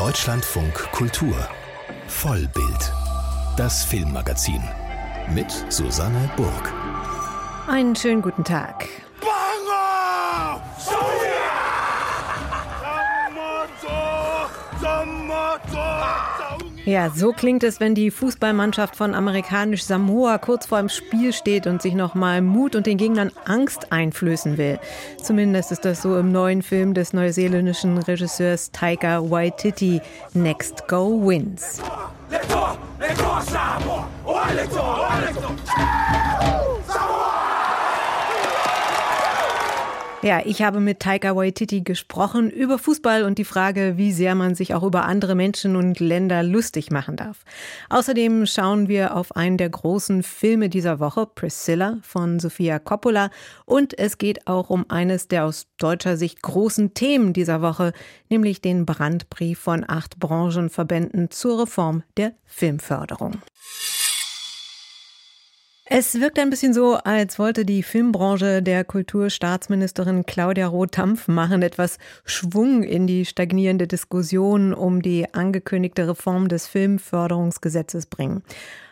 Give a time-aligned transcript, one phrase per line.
[0.00, 1.36] Deutschlandfunk Kultur
[2.08, 2.92] Vollbild.
[3.58, 4.62] Das Filmmagazin
[5.34, 6.72] mit Susanne Burg.
[7.68, 8.88] Einen schönen guten Tag.
[16.86, 21.66] Ja, so klingt es, wenn die Fußballmannschaft von amerikanisch Samoa kurz vor dem Spiel steht
[21.66, 24.78] und sich nochmal Mut und den Gegnern Angst einflößen will.
[25.22, 30.00] Zumindest ist das so im neuen Film des neuseeländischen Regisseurs Taika Waititi,
[30.32, 31.82] Next Go Wins.
[40.22, 44.54] Ja, ich habe mit Taika Waititi gesprochen über Fußball und die Frage, wie sehr man
[44.54, 47.42] sich auch über andere Menschen und Länder lustig machen darf.
[47.88, 53.30] Außerdem schauen wir auf einen der großen Filme dieser Woche, Priscilla von Sofia Coppola.
[53.64, 57.94] Und es geht auch um eines der aus deutscher Sicht großen Themen dieser Woche,
[58.28, 63.38] nämlich den Brandbrief von acht Branchenverbänden zur Reform der Filmförderung.
[65.92, 71.62] Es wirkt ein bisschen so, als wollte die Filmbranche der Kulturstaatsministerin Claudia Roth Dampf machen,
[71.62, 78.44] etwas Schwung in die stagnierende Diskussion um die angekündigte Reform des Filmförderungsgesetzes bringen.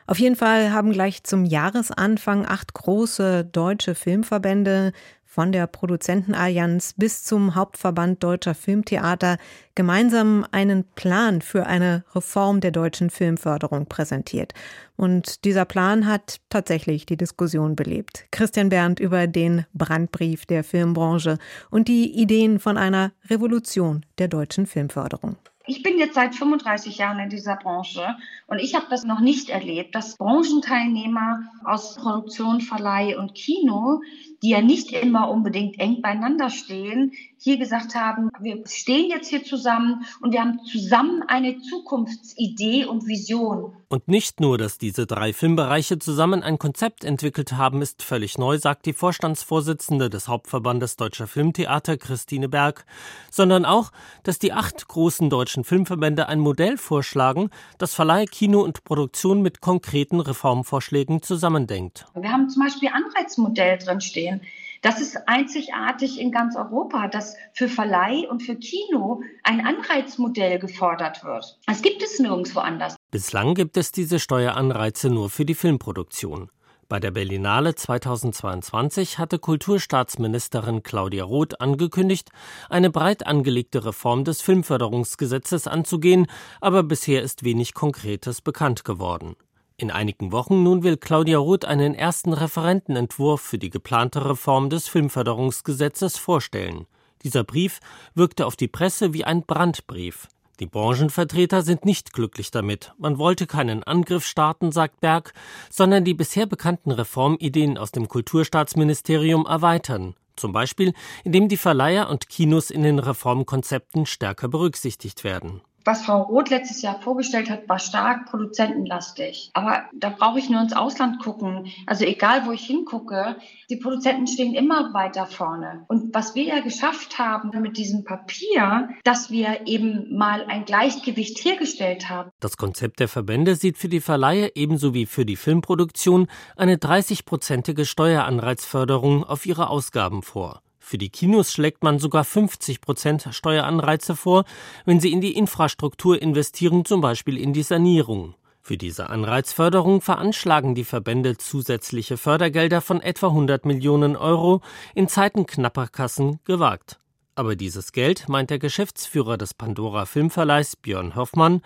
[0.09, 4.91] Auf jeden Fall haben gleich zum Jahresanfang acht große deutsche Filmverbände
[5.25, 9.37] von der Produzentenallianz bis zum Hauptverband deutscher Filmtheater
[9.77, 14.53] gemeinsam einen Plan für eine Reform der deutschen Filmförderung präsentiert.
[14.99, 18.25] Und dieser Plan hat tatsächlich die Diskussion belebt.
[18.33, 21.39] Christian Berndt über den Brandbrief der Filmbranche
[21.71, 25.37] und die Ideen von einer Revolution der deutschen Filmförderung.
[25.69, 28.17] Ich bin jetzt seit 35 Jahren in dieser Branche
[28.49, 34.01] und ich habe das noch nicht erlebt, dass Branchenteilnehmer aus Produktion, Verleih und Kino,
[34.43, 39.45] die ja nicht immer unbedingt eng beieinander stehen, hier gesagt haben, wir stehen jetzt hier
[39.45, 43.73] zusammen und wir haben zusammen eine Zukunftsidee und Vision.
[43.89, 48.59] Und nicht nur, dass diese drei Filmbereiche zusammen ein Konzept entwickelt haben, ist völlig neu,
[48.59, 52.85] sagt die Vorstandsvorsitzende des Hauptverbandes Deutscher Filmtheater, Christine Berg,
[53.31, 53.93] sondern auch,
[54.25, 59.61] dass die acht großen deutschen Filmverbände ein Modell vorschlagen, das Verleih, Kino und Produktion mit
[59.61, 62.07] konkreten Reformvorschlägen zusammendenkt.
[62.15, 64.41] Wir haben zum Beispiel Anreizmodell drinstehen.
[64.83, 71.25] Das ist einzigartig in ganz Europa, dass für Verleih und für Kino ein Anreizmodell gefordert
[71.25, 71.59] wird.
[71.67, 72.97] Das gibt es nirgendwo anders.
[73.11, 76.51] Bislang gibt es diese Steueranreize nur für die Filmproduktion.
[76.89, 82.31] Bei der Berlinale 2022 hatte Kulturstaatsministerin Claudia Roth angekündigt,
[82.71, 86.27] eine breit angelegte Reform des Filmförderungsgesetzes anzugehen,
[86.63, 89.37] aber bisher ist wenig Konkretes bekannt geworden.
[89.81, 94.89] In einigen Wochen nun will Claudia Roth einen ersten Referentenentwurf für die geplante Reform des
[94.89, 96.87] Filmförderungsgesetzes vorstellen.
[97.23, 97.79] Dieser Brief
[98.13, 100.27] wirkte auf die Presse wie ein Brandbrief.
[100.59, 102.93] Die Branchenvertreter sind nicht glücklich damit.
[102.99, 105.33] Man wollte keinen Angriff starten, sagt Berg,
[105.71, 110.17] sondern die bisher bekannten Reformideen aus dem Kulturstaatsministerium erweitern.
[110.35, 116.21] Zum Beispiel, indem die Verleiher und Kinos in den Reformkonzepten stärker berücksichtigt werden was Frau
[116.21, 119.51] Roth letztes Jahr vorgestellt hat, war stark produzentenlastig.
[119.55, 121.73] Aber da brauche ich nur ins Ausland gucken.
[121.87, 123.37] Also egal, wo ich hingucke,
[123.71, 125.87] die Produzenten stehen immer weiter vorne.
[125.89, 131.43] Und was wir ja geschafft haben mit diesem Papier, dass wir eben mal ein Gleichgewicht
[131.43, 132.33] hergestellt haben.
[132.39, 137.87] Das Konzept der Verbände sieht für die Verleihe ebenso wie für die Filmproduktion eine 30-prozentige
[137.87, 140.61] Steueranreizförderung auf ihre Ausgaben vor.
[140.89, 144.45] Für die Kinos schlägt man sogar 50 Prozent Steueranreize vor,
[144.87, 148.37] wenn sie in die Infrastruktur investieren, zum Beispiel in die Sanierung.
[148.63, 154.63] Für diese Anreizförderung veranschlagen die Verbände zusätzliche Fördergelder von etwa 100 Millionen Euro,
[154.95, 156.99] in Zeiten knapper Kassen gewagt.
[157.35, 161.61] Aber dieses Geld, meint der Geschäftsführer des Pandora Filmverleihs Björn Hoffmann,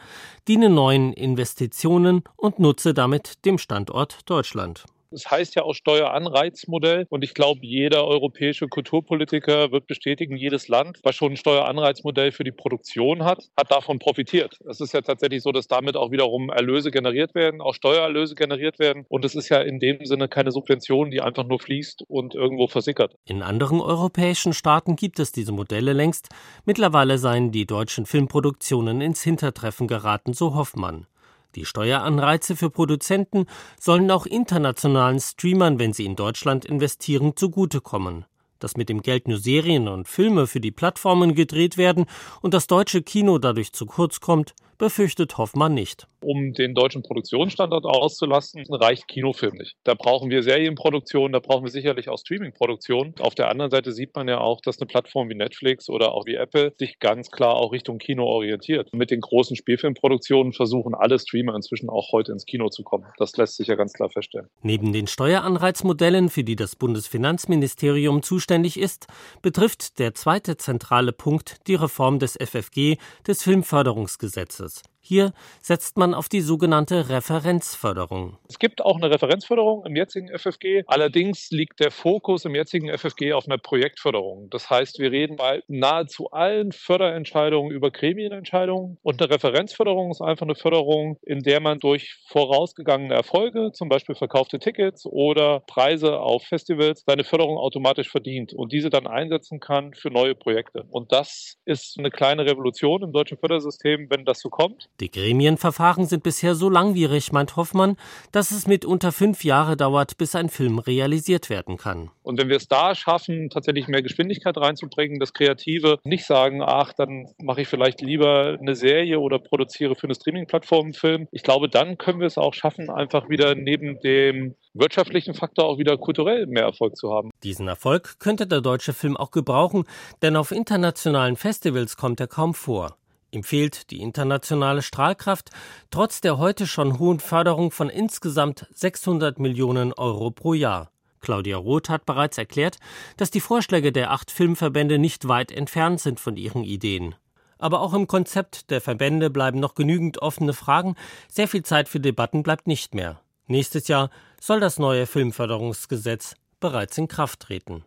[0.49, 4.85] diene neuen Investitionen und nutze damit dem Standort Deutschland.
[5.13, 11.01] Es heißt ja auch Steueranreizmodell und ich glaube, jeder europäische Kulturpolitiker wird bestätigen, jedes Land,
[11.03, 14.59] was schon ein Steueranreizmodell für die Produktion hat, hat davon profitiert.
[14.69, 18.79] Es ist ja tatsächlich so, dass damit auch wiederum Erlöse generiert werden, auch Steuererlöse generiert
[18.79, 22.35] werden und es ist ja in dem Sinne keine Subvention, die einfach nur fließt und
[22.35, 23.15] irgendwo versickert.
[23.25, 26.29] In anderen europäischen Staaten gibt es diese Modelle längst.
[26.65, 31.07] Mittlerweile seien die deutschen Filmproduktionen ins Hintertreffen geraten, so Hoffmann.
[31.55, 33.47] Die Steueranreize für Produzenten
[33.79, 38.25] sollen auch internationalen Streamern, wenn sie in Deutschland investieren, zugutekommen.
[38.59, 42.07] Dass mit dem Geld nur Serien und Filme für die Plattformen gedreht werden
[42.41, 46.09] und das deutsche Kino dadurch zu kurz kommt, befürchtet Hoffmann nicht.
[46.25, 49.77] Um den deutschen Produktionsstandort auszulassen, reicht Kinofilm nicht.
[49.85, 53.15] Da brauchen wir Serienproduktion, da brauchen wir sicherlich auch Streamingproduktion.
[53.21, 56.27] Auf der anderen Seite sieht man ja auch, dass eine Plattform wie Netflix oder auch
[56.27, 58.93] wie Apple sich ganz klar auch Richtung Kino orientiert.
[58.93, 63.07] Mit den großen Spielfilmproduktionen versuchen alle Streamer inzwischen auch heute ins Kino zu kommen.
[63.19, 64.49] Das lässt sich ja ganz klar feststellen.
[64.63, 69.07] Neben den Steueranreizmodellen, für die das Bundesfinanzministerium zuständig ist,
[69.43, 72.97] betrifft der zweite zentrale Punkt die Reform des FFG,
[73.27, 74.72] des Filmförderungsgesetzes.
[75.05, 78.39] Hier setzt man auf die sogenannte Referenzförderung.
[78.49, 80.85] Es gibt auch eine Referenzförderung im jetzigen FFG.
[80.87, 84.49] Allerdings liegt der Fokus im jetzigen FFG auf einer Projektförderung.
[84.51, 88.97] Das heißt, wir reden bei nahezu allen Förderentscheidungen über Gremienentscheidungen.
[89.03, 94.15] Und eine Referenzförderung ist einfach eine Förderung, in der man durch vorausgegangene Erfolge, zum Beispiel
[94.15, 99.95] verkaufte Tickets oder Preise auf Festivals, seine Förderung automatisch verdient und diese dann einsetzen kann
[99.95, 100.85] für neue Projekte.
[100.91, 104.89] Und das ist eine kleine Revolution im deutschen Fördersystem, wenn das so kommt.
[105.01, 107.97] Die Gremienverfahren sind bisher so langwierig, meint Hoffmann,
[108.31, 112.11] dass es mitunter fünf Jahre dauert, bis ein Film realisiert werden kann.
[112.23, 116.93] Und wenn wir es da schaffen, tatsächlich mehr Geschwindigkeit reinzubringen, das Kreative nicht sagen, ach,
[116.93, 121.29] dann mache ich vielleicht lieber eine Serie oder produziere für eine Streaming-Plattform einen Film.
[121.33, 125.79] Ich glaube, dann können wir es auch schaffen, einfach wieder neben dem wirtschaftlichen Faktor auch
[125.79, 127.31] wieder kulturell mehr Erfolg zu haben.
[127.43, 129.85] Diesen Erfolg könnte der deutsche Film auch gebrauchen,
[130.23, 132.97] denn auf internationalen Festivals kommt er kaum vor.
[133.33, 135.51] Ihm fehlt die internationale Strahlkraft,
[135.91, 140.91] trotz der heute schon hohen Förderung von insgesamt 600 Millionen Euro pro Jahr.
[141.23, 142.77] Claudia Roth hat bereits erklärt,
[143.17, 147.15] dass die Vorschläge der acht Filmverbände nicht weit entfernt sind von ihren Ideen.
[147.57, 150.95] Aber auch im Konzept der Verbände bleiben noch genügend offene Fragen,
[151.29, 153.21] sehr viel Zeit für Debatten bleibt nicht mehr.
[153.47, 157.83] Nächstes Jahr soll das neue Filmförderungsgesetz bereits in Kraft treten.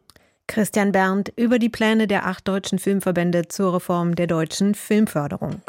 [0.48, 5.62] Christian Berndt über die Pläne der acht deutschen Filmverbände zur Reform der deutschen Filmförderung.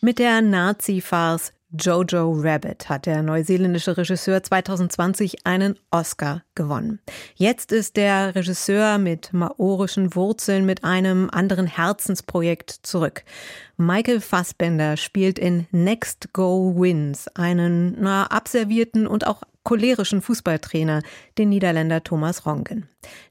[0.00, 7.00] Mit der Nazi-Farce Jojo Rabbit hat der neuseeländische Regisseur 2020 einen Oscar gewonnen.
[7.34, 13.24] Jetzt ist der Regisseur mit maorischen Wurzeln mit einem anderen Herzensprojekt zurück.
[13.76, 21.02] Michael Fassbender spielt in Next Go Wins einen na, abservierten und auch cholerischen Fußballtrainer,
[21.36, 22.88] den Niederländer Thomas Rongen.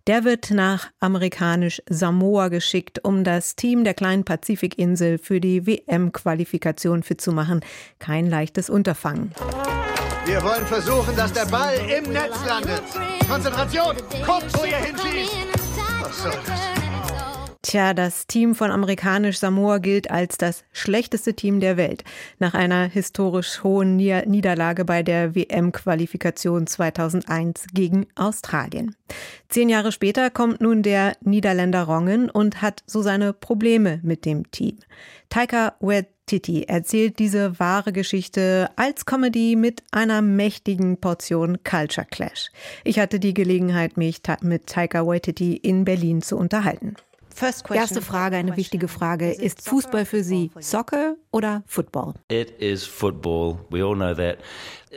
[0.08, 7.04] Der wird nach amerikanisch Samoa geschickt, um das Team der kleinen Pazifikinsel für die WM-Qualifikation
[7.04, 7.62] fit zu machen.
[8.00, 9.32] Kein leichtes Unterfangen.
[10.26, 12.84] Wir wollen versuchen, dass der Ball im Netz landet.
[13.30, 13.96] Konzentration!
[14.26, 15.38] Guckt, wo ihr hinschießt!
[16.02, 16.83] Was soll das?
[17.66, 22.04] Tja, das Team von amerikanisch Samoa gilt als das schlechteste Team der Welt
[22.38, 28.98] nach einer historisch hohen Niederlage bei der WM-Qualifikation 2001 gegen Australien.
[29.48, 34.52] Zehn Jahre später kommt nun der Niederländer Rongen und hat so seine Probleme mit dem
[34.52, 34.80] Team.
[35.30, 42.52] Taika Waititi erzählt diese wahre Geschichte als Comedy mit einer mächtigen Portion Culture Clash.
[42.84, 46.98] Ich hatte die Gelegenheit, mich mit Taika Waititi in Berlin zu unterhalten.
[47.72, 49.32] Erste Frage, eine wichtige Frage.
[49.32, 52.14] Ist Fußball für Sie Soccer oder Football?
[52.30, 53.58] It is football.
[53.70, 54.38] We all know that.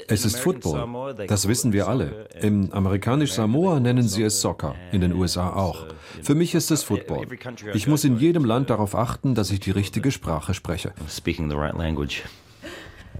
[0.08, 1.14] Es ist Football.
[1.26, 2.28] Das wissen wir alle.
[2.40, 5.86] Im amerikanisch Samoa nennen sie es Soccer, in den USA auch.
[6.22, 7.26] Für mich ist es Football.
[7.72, 10.92] Ich muss in jedem Land darauf achten, dass ich die richtige Sprache spreche.
[11.08, 12.22] Speaking the right language.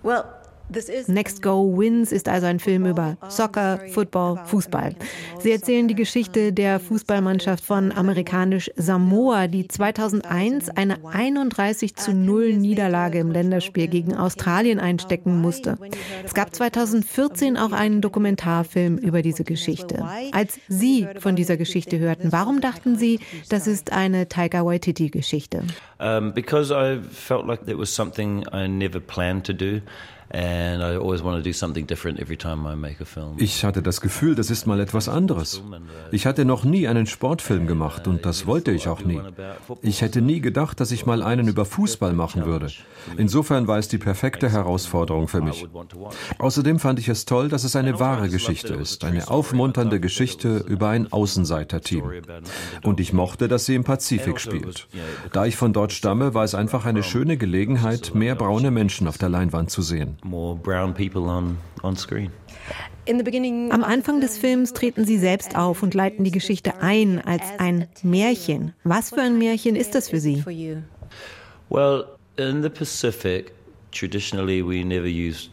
[0.02, 0.24] Well,
[1.06, 4.96] Next Go Wins ist also ein Film über Soccer, Football, Fußball.
[5.38, 12.54] Sie erzählen die Geschichte der Fußballmannschaft von amerikanisch Samoa, die 2001 eine 31 zu 0
[12.54, 15.78] Niederlage im Länderspiel gegen Australien einstecken musste.
[16.24, 20.04] Es gab 2014 auch einen Dokumentarfilm über diese Geschichte.
[20.32, 25.62] Als Sie von dieser Geschichte hörten, warum dachten Sie, das ist eine Taika Waititi Geschichte?
[25.98, 29.80] Um, because I felt like it was something I never planned to do.
[33.38, 35.62] Ich hatte das Gefühl, das ist mal etwas anderes.
[36.10, 39.20] Ich hatte noch nie einen Sportfilm gemacht und das wollte ich auch nie.
[39.82, 42.68] Ich hätte nie gedacht, dass ich mal einen über Fußball machen würde.
[43.16, 45.66] Insofern war es die perfekte Herausforderung für mich.
[46.38, 50.88] Außerdem fand ich es toll, dass es eine wahre Geschichte ist, eine aufmunternde Geschichte über
[50.88, 52.10] ein Außenseiterteam.
[52.82, 54.88] Und ich mochte, dass sie im Pazifik spielt.
[55.32, 59.18] Da ich von dort stamme, war es einfach eine schöne Gelegenheit, mehr braune Menschen auf
[59.18, 62.30] der Leinwand zu sehen more brown people on, on screen.
[63.08, 67.86] Am Anfang des Films treten Sie selbst auf und leiten die Geschichte ein als ein
[68.02, 68.74] Märchen.
[68.82, 70.42] Was für ein Märchen ist das für Sie?
[71.68, 72.04] Well,
[72.36, 73.52] in the Pacific,
[73.92, 75.48] traditionally we never use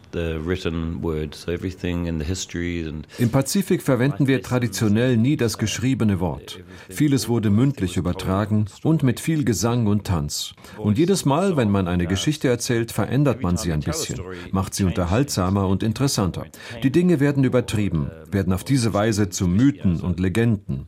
[3.18, 6.64] Im Pazifik verwenden wir traditionell nie das geschriebene Wort.
[6.90, 10.54] Vieles wurde mündlich übertragen und mit viel Gesang und Tanz.
[10.78, 14.20] Und jedes Mal, wenn man eine Geschichte erzählt, verändert man sie ein bisschen,
[14.52, 16.46] macht sie unterhaltsamer und interessanter.
[16.84, 20.88] Die Dinge werden übertrieben, werden auf diese Weise zu Mythen und Legenden.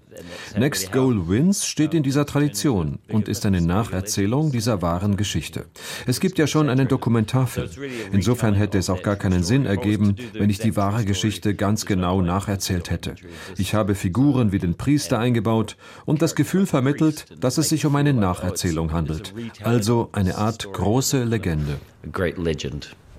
[0.57, 5.65] Next Goal Wins steht in dieser Tradition und ist eine Nacherzählung dieser wahren Geschichte.
[6.05, 7.69] Es gibt ja schon einen Dokumentarfilm.
[8.11, 12.21] Insofern hätte es auch gar keinen Sinn ergeben, wenn ich die wahre Geschichte ganz genau
[12.21, 13.15] nacherzählt hätte.
[13.57, 17.95] Ich habe Figuren wie den Priester eingebaut und das Gefühl vermittelt, dass es sich um
[17.95, 19.33] eine Nacherzählung handelt.
[19.63, 21.79] Also eine Art große Legende.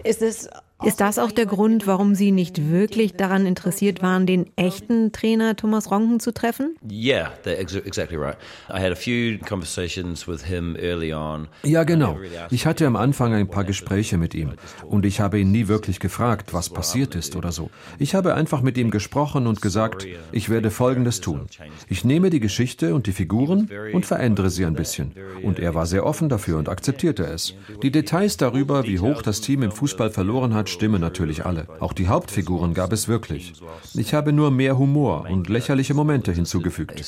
[0.05, 0.49] Ist es
[0.85, 5.57] ist das auch der Grund, warum Sie nicht wirklich daran interessiert waren, den echten Trainer
[5.57, 6.77] Thomas Ronken zu treffen?
[11.63, 12.19] Ja, genau.
[12.51, 14.53] Ich hatte am Anfang ein paar Gespräche mit ihm
[14.85, 17.71] und ich habe ihn nie wirklich gefragt, was passiert ist oder so.
[17.99, 21.47] Ich habe einfach mit ihm gesprochen und gesagt, ich werde Folgendes tun.
[21.89, 25.13] Ich nehme die Geschichte und die Figuren und verändere sie ein bisschen.
[25.43, 27.55] Und er war sehr offen dafür und akzeptierte es.
[27.83, 31.67] Die Details darüber, wie hoch das Team im Fußball verloren hat, stimmen natürlich alle.
[31.81, 33.55] Auch die Hauptfiguren gab es wirklich.
[33.95, 37.01] Ich habe nur mehr Humor und lächerliche Momente hinzugefügt.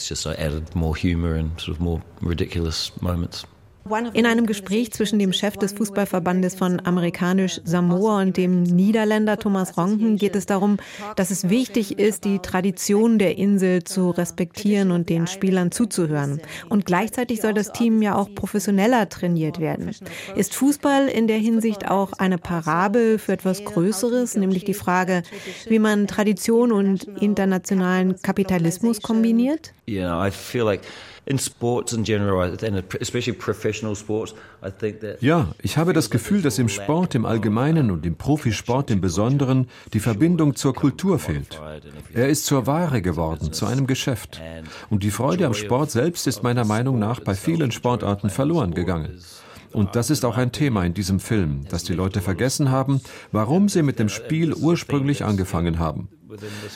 [4.13, 9.77] In einem Gespräch zwischen dem Chef des Fußballverbandes von amerikanisch Samoa und dem Niederländer Thomas
[9.77, 10.77] Ronken geht es darum,
[11.17, 16.41] dass es wichtig ist, die Tradition der Insel zu respektieren und den Spielern zuzuhören.
[16.69, 19.91] Und gleichzeitig soll das Team ja auch professioneller trainiert werden.
[20.37, 25.23] Ist Fußball in der Hinsicht auch eine Parabel für etwas Größeres, nämlich die Frage,
[25.67, 29.73] wie man Tradition und internationalen Kapitalismus kombiniert?
[29.89, 30.83] Yeah, I feel like
[35.21, 39.69] ja, ich habe das Gefühl, dass im Sport im Allgemeinen und im Profisport im Besonderen
[39.93, 41.61] die Verbindung zur Kultur fehlt.
[42.15, 44.41] Er ist zur Ware geworden, zu einem Geschäft.
[44.89, 49.21] Und die Freude am Sport selbst ist meiner Meinung nach bei vielen Sportarten verloren gegangen.
[49.73, 53.01] Und das ist auch ein Thema in diesem Film, dass die Leute vergessen haben,
[53.33, 56.09] warum sie mit dem Spiel ursprünglich angefangen haben.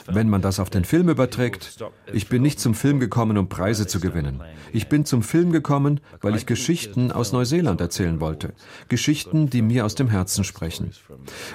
[0.07, 1.77] Wenn man das auf den Film überträgt,
[2.11, 4.41] ich bin nicht zum Film gekommen, um Preise zu gewinnen.
[4.71, 8.53] Ich bin zum Film gekommen, weil ich Geschichten aus Neuseeland erzählen wollte.
[8.89, 10.91] Geschichten, die mir aus dem Herzen sprechen.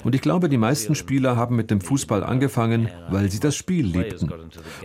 [0.04, 3.86] Und ich glaube, die meisten Spieler haben mit dem Fußball angefangen, weil sie das Spiel
[3.86, 4.30] liebten.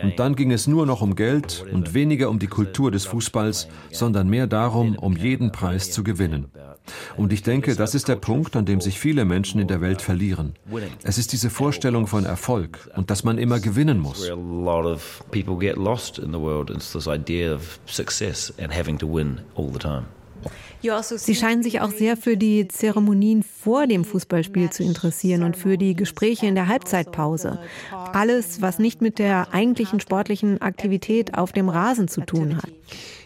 [0.02, 3.68] Und dann ging es nur noch um Geld und weniger um die Kultur des Fußballs,
[3.92, 6.48] sondern mehr darum, um jeden Preis zu gewinnen.
[7.16, 10.02] Und ich denke, das ist der Punkt, an dem sich viele Menschen in der Welt
[10.02, 10.54] verlieren.
[11.04, 14.30] Es ist diese Vorstellung von Erfolg und dass man immer gewinnen muss.
[21.16, 25.78] Sie scheinen sich auch sehr für die Zeremonien vor dem Fußballspiel zu interessieren und für
[25.78, 27.60] die Gespräche in der Halbzeitpause.
[28.12, 32.70] Alles, was nicht mit der eigentlichen sportlichen Aktivität auf dem Rasen zu tun hat.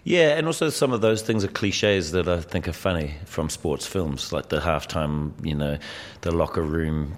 [0.05, 3.49] Yeah, and also some of those things are cliches that I think are funny from
[3.49, 5.77] sports films, like the halftime, you know,
[6.23, 7.17] the locker room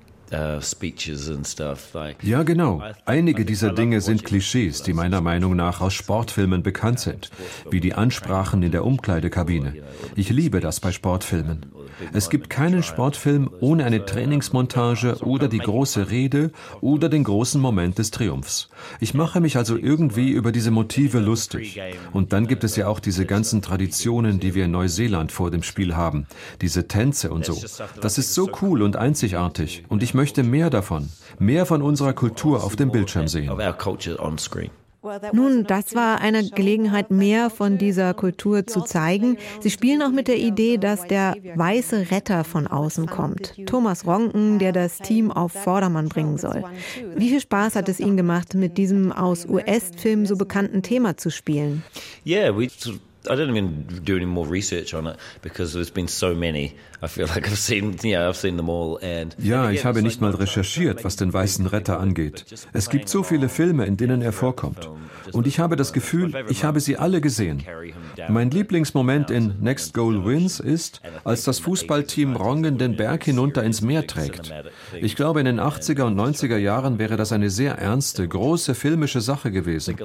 [2.23, 2.81] ja, genau.
[3.05, 7.29] Einige dieser Dinge sind Klischees, die meiner Meinung nach aus Sportfilmen bekannt sind,
[7.69, 9.73] wie die Ansprachen in der Umkleidekabine.
[10.15, 11.65] Ich liebe das bei Sportfilmen.
[12.13, 16.51] Es gibt keinen Sportfilm ohne eine Trainingsmontage oder die große Rede
[16.81, 18.69] oder den großen Moment des Triumphs.
[18.99, 21.79] Ich mache mich also irgendwie über diese Motive lustig.
[22.13, 25.63] Und dann gibt es ja auch diese ganzen Traditionen, die wir in Neuseeland vor dem
[25.63, 26.25] Spiel haben.
[26.61, 27.59] Diese Tänze und so.
[28.01, 29.83] Das ist so cool und einzigartig.
[29.89, 31.09] Und ich möchte mehr davon.
[31.37, 33.51] Mehr von unserer Kultur auf dem Bildschirm sehen.
[35.31, 39.37] Nun, das war eine Gelegenheit, mehr von dieser Kultur zu zeigen.
[39.61, 43.53] Sie spielen auch mit der Idee, dass der weiße Retter von außen kommt.
[43.65, 46.63] Thomas Ronken, der das Team auf Vordermann bringen soll.
[47.15, 51.31] Wie viel Spaß hat es Ihnen gemacht, mit diesem aus US-Filmen so bekannten Thema zu
[51.31, 51.83] spielen?
[52.25, 52.67] Yeah, we
[53.29, 56.73] I don't even do any more research on it because there's been so many.
[57.01, 58.97] I feel like I've seen, yeah, I've seen them all.
[59.01, 62.45] And ja, ich habe nicht mal recherchiert, was den weißen Retter angeht.
[62.73, 64.89] Es gibt so viele Filme, in denen er vorkommt.
[65.31, 67.63] Und ich habe das Gefühl, ich habe sie alle gesehen.
[68.27, 73.81] Mein Lieblingsmoment in Next Goal Wins ist, als das Fußballteam Rongen den Berg hinunter ins
[73.81, 74.51] Meer trägt.
[74.99, 79.21] Ich glaube, in den 80er und 90er Jahren wäre das eine sehr ernste, große filmische
[79.21, 79.95] Sache gewesen.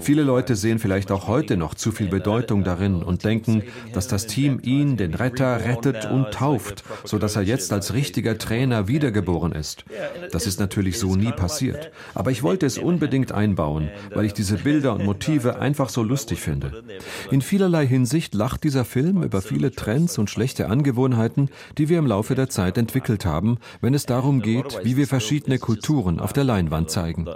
[0.00, 4.08] Viele Leute sehen vielleicht auch heute noch zu viel Bedeutung Hoffnung darin und denken, dass
[4.08, 9.52] das Team ihn, den Retter, rettet und tauft, sodass er jetzt als richtiger Trainer wiedergeboren
[9.52, 9.84] ist.
[10.30, 11.90] Das ist natürlich so nie passiert.
[12.14, 16.40] Aber ich wollte es unbedingt einbauen, weil ich diese Bilder und Motive einfach so lustig
[16.40, 16.82] finde.
[17.30, 22.06] In vielerlei Hinsicht lacht dieser Film über viele Trends und schlechte Angewohnheiten, die wir im
[22.06, 26.44] Laufe der Zeit entwickelt haben, wenn es darum geht, wie wir verschiedene Kulturen auf der
[26.44, 27.26] Leinwand zeigen.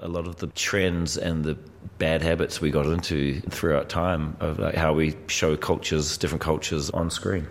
[1.98, 6.90] Bad habits we got into throughout time of like how we show cultures, different cultures
[6.90, 7.46] on screen.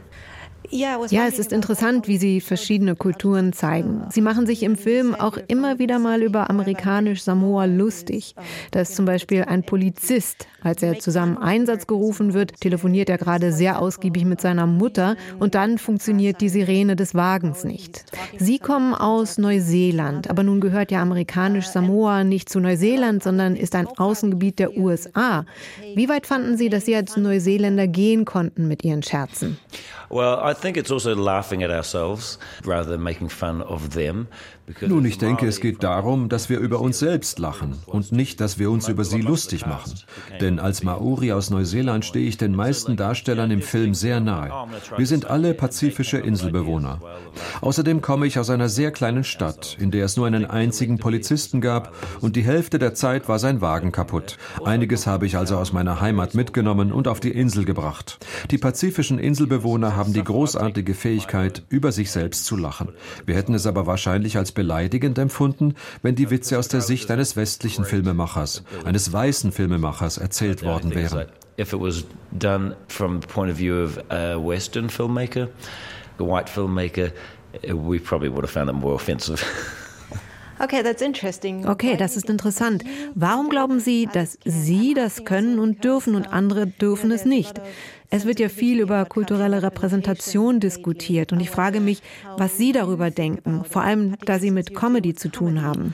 [0.72, 4.04] Ja, es ist interessant, wie sie verschiedene Kulturen zeigen.
[4.10, 8.36] Sie machen sich im Film auch immer wieder mal über amerikanisch Samoa lustig.
[8.72, 10.48] Da ist zum Beispiel ein Polizist.
[10.62, 15.54] Als er zusammen Einsatz gerufen wird, telefoniert er gerade sehr ausgiebig mit seiner Mutter und
[15.54, 18.04] dann funktioniert die Sirene des Wagens nicht.
[18.40, 23.76] Sie kommen aus Neuseeland, aber nun gehört ja amerikanisch Samoa nicht zu Neuseeland, sondern ist
[23.76, 25.46] ein Außengebiet der USA.
[25.94, 29.60] Wie weit fanden Sie, dass Sie als Neuseeländer gehen konnten mit Ihren Scherzen?
[30.10, 34.30] Well, I think it's also laughing at ourselves rather than making fun of them.
[34.82, 38.58] Nun, ich denke, es geht darum, dass wir über uns selbst lachen und nicht, dass
[38.58, 39.94] wir uns über sie lustig machen.
[40.42, 44.68] Denn als Maori aus Neuseeland stehe ich den meisten Darstellern im Film sehr nahe.
[44.98, 47.00] Wir sind alle pazifische Inselbewohner.
[47.62, 51.62] Außerdem komme ich aus einer sehr kleinen Stadt, in der es nur einen einzigen Polizisten
[51.62, 54.38] gab und die Hälfte der Zeit war sein Wagen kaputt.
[54.64, 58.18] Einiges habe ich also aus meiner Heimat mitgenommen und auf die Insel gebracht.
[58.50, 62.90] Die pazifischen Inselbewohner haben die großartige Fähigkeit, über sich selbst zu lachen.
[63.28, 67.36] Wir hätten es aber wahrscheinlich als beleidigend empfunden, wenn die Witze aus der Sicht eines
[67.36, 71.28] westlichen Filmemachers, eines weißen Filmemachers erzählt worden wären.
[71.58, 75.48] If it was done from the point of view of a Western filmmaker,
[76.20, 77.12] a white filmmaker,
[77.64, 79.46] we probably would have found it more offensive.
[80.58, 80.84] Okay,
[81.98, 82.84] das ist interessant.
[83.14, 87.60] Warum glauben Sie, dass Sie das können und dürfen und andere dürfen es nicht?
[88.16, 92.02] Es wird ja viel über kulturelle Repräsentation diskutiert und ich frage mich,
[92.38, 95.94] was Sie darüber denken, vor allem da Sie mit Comedy zu tun haben.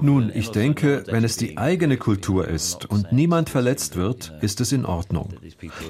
[0.00, 4.72] Nun, ich denke, wenn es die eigene Kultur ist und niemand verletzt wird, ist es
[4.72, 5.34] in Ordnung.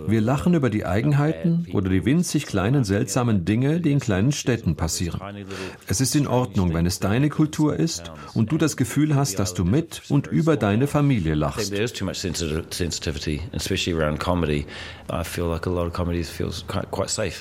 [0.09, 4.75] Wir lachen über die Eigenheiten oder die winzig kleinen seltsamen Dinge, die in kleinen Städten
[4.75, 5.21] passieren.
[5.87, 9.55] Es ist in Ordnung, wenn es deine Kultur ist und du das Gefühl hast, dass
[9.55, 11.73] du mit und über deine Familie lachst.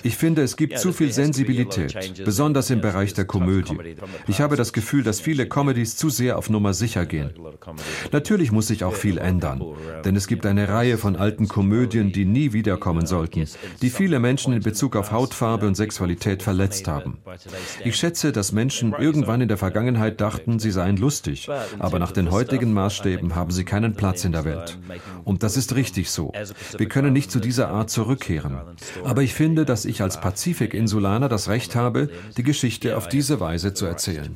[0.03, 3.77] Ich finde, es gibt zu viel Sensibilität, besonders besonders im Bereich der Komödie.
[4.27, 7.31] Ich habe das Gefühl, dass viele Comedies zu sehr auf Nummer sicher gehen.
[8.11, 9.63] Natürlich muss sich auch viel ändern,
[10.03, 13.47] denn es gibt eine Reihe von alten Komödien, die nie wiederkommen sollten,
[13.81, 17.19] die viele Menschen in Bezug auf Hautfarbe und Sexualität verletzt haben.
[17.85, 21.47] Ich schätze, dass Menschen irgendwann in der Vergangenheit dachten, sie seien lustig,
[21.79, 24.77] aber nach den heutigen Maßstäben haben sie keinen Platz in der Welt.
[25.23, 26.33] Und das ist richtig so.
[26.77, 28.59] Wir können nicht zu dieser Art zurückkehren.
[29.05, 33.73] Aber ich finde, dass ich als Pazifik-Insulaner das Recht habe, die Geschichte auf diese Weise
[33.73, 34.29] zu erzählen.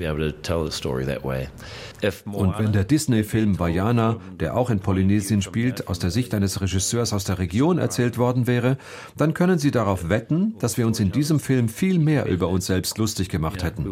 [2.25, 7.13] Und wenn der Disney-Film Vajana, der auch in Polynesien spielt, aus der Sicht eines Regisseurs
[7.13, 8.77] aus der Region erzählt worden wäre,
[9.17, 12.65] dann können Sie darauf wetten, dass wir uns in diesem Film viel mehr über uns
[12.65, 13.85] selbst lustig gemacht hätten.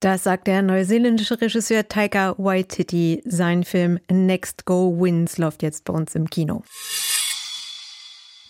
[0.00, 3.22] Das sagt der neuseeländische Regisseur Taika Waititi.
[3.24, 6.62] Sein Film Next Go Wins läuft jetzt bei uns im Kino.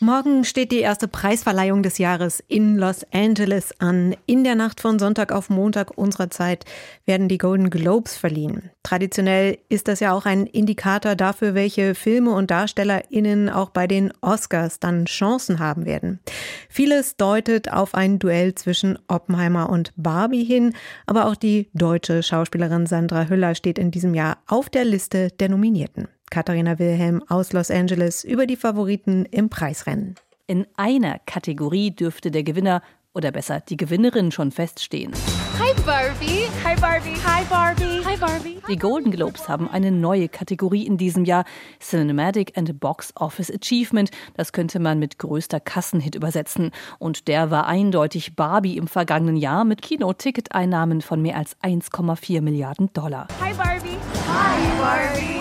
[0.06, 4.14] Morgen steht die erste Preisverleihung des Jahres in Los Angeles an.
[4.26, 6.64] In der Nacht von Sonntag auf Montag unserer Zeit
[7.06, 8.70] werden die Golden Globes verliehen.
[8.84, 14.12] Traditionell ist das ja auch ein Indikator dafür, welche Filme und DarstellerInnen auch bei den
[14.20, 16.20] Oscars dann Chancen haben werden.
[16.68, 20.74] Vieles deutet auf ein Duell zwischen Oppenheimer und Barbie hin,
[21.06, 25.48] aber auch die deutsche Schauspielerin Sandra Hüller steht in diesem Jahr auf der Liste der
[25.48, 26.06] Nominierten.
[26.30, 30.16] Katharina Wilhelm aus Los Angeles über die Favoriten im Preisrennen.
[30.46, 32.82] In einer Kategorie dürfte der Gewinner
[33.14, 35.12] oder besser die Gewinnerin schon feststehen.
[35.58, 36.48] Hi Barbie.
[36.64, 37.16] Hi Barbie.
[37.24, 38.04] Hi Barbie.
[38.04, 38.58] Hi Barbie.
[38.68, 41.44] Die Golden Globes haben eine neue Kategorie in diesem Jahr,
[41.80, 44.10] Cinematic and Box Office Achievement.
[44.34, 46.72] Das könnte man mit größter Kassenhit übersetzen.
[46.98, 52.92] Und der war eindeutig Barbie im vergangenen Jahr mit Kinoticketeinnahmen von mehr als 1,4 Milliarden
[52.92, 53.28] Dollar.
[53.40, 53.96] Hi Barbie.
[54.28, 55.35] Hi Barbie.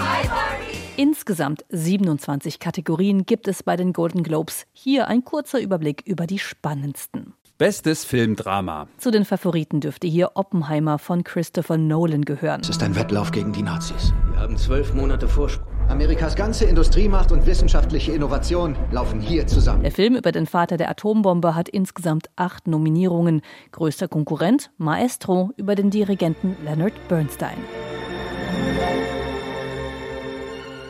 [0.97, 4.65] Insgesamt 27 Kategorien gibt es bei den Golden Globes.
[4.71, 7.33] Hier ein kurzer Überblick über die spannendsten.
[7.57, 8.87] Bestes Filmdrama.
[8.97, 12.61] Zu den Favoriten dürfte hier Oppenheimer von Christopher Nolan gehören.
[12.61, 14.13] Es ist ein Wettlauf gegen die Nazis.
[14.31, 15.67] Wir haben zwölf Monate Vorsprung.
[15.89, 19.83] Amerikas ganze Industriemacht und wissenschaftliche Innovation laufen hier zusammen.
[19.83, 23.41] Der Film über den Vater der Atombombe hat insgesamt acht Nominierungen.
[23.71, 27.57] Größter Konkurrent Maestro über den Dirigenten Leonard Bernstein.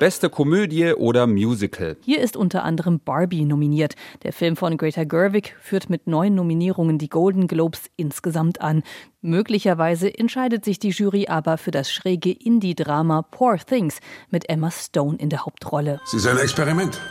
[0.06, 1.98] Beste Komödie oder Musical.
[2.02, 3.96] Hier ist unter anderem Barbie nominiert.
[4.22, 8.84] Der Film von Greta Gerwig führt mit neun Nominierungen die Golden Globes insgesamt an.
[9.24, 13.98] Möglicherweise entscheidet sich die Jury aber für das schräge Indie-Drama Poor Things
[14.30, 16.00] mit Emma Stone in der Hauptrolle.
[16.06, 17.02] Sie ist ein Experiment.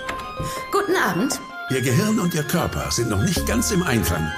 [0.71, 1.41] Guten Abend.
[1.71, 4.31] Ihr Gehirn und Ihr Körper sind noch nicht ganz im Einklang.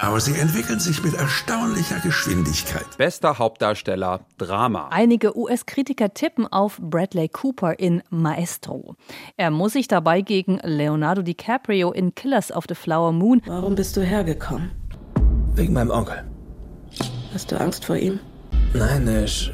[0.00, 2.86] Aber sie entwickeln sich mit erstaunlicher Geschwindigkeit.
[2.98, 4.88] Bester Hauptdarsteller Drama.
[4.90, 8.94] Einige US-Kritiker tippen auf Bradley Cooper in Maestro.
[9.36, 13.42] Er muss sich dabei gegen Leonardo DiCaprio in Killers of the Flower Moon.
[13.46, 14.70] Warum bist du hergekommen?
[15.54, 16.24] Wegen meinem Onkel.
[17.34, 18.20] Hast du Angst vor ihm?
[18.74, 19.52] Nein, ich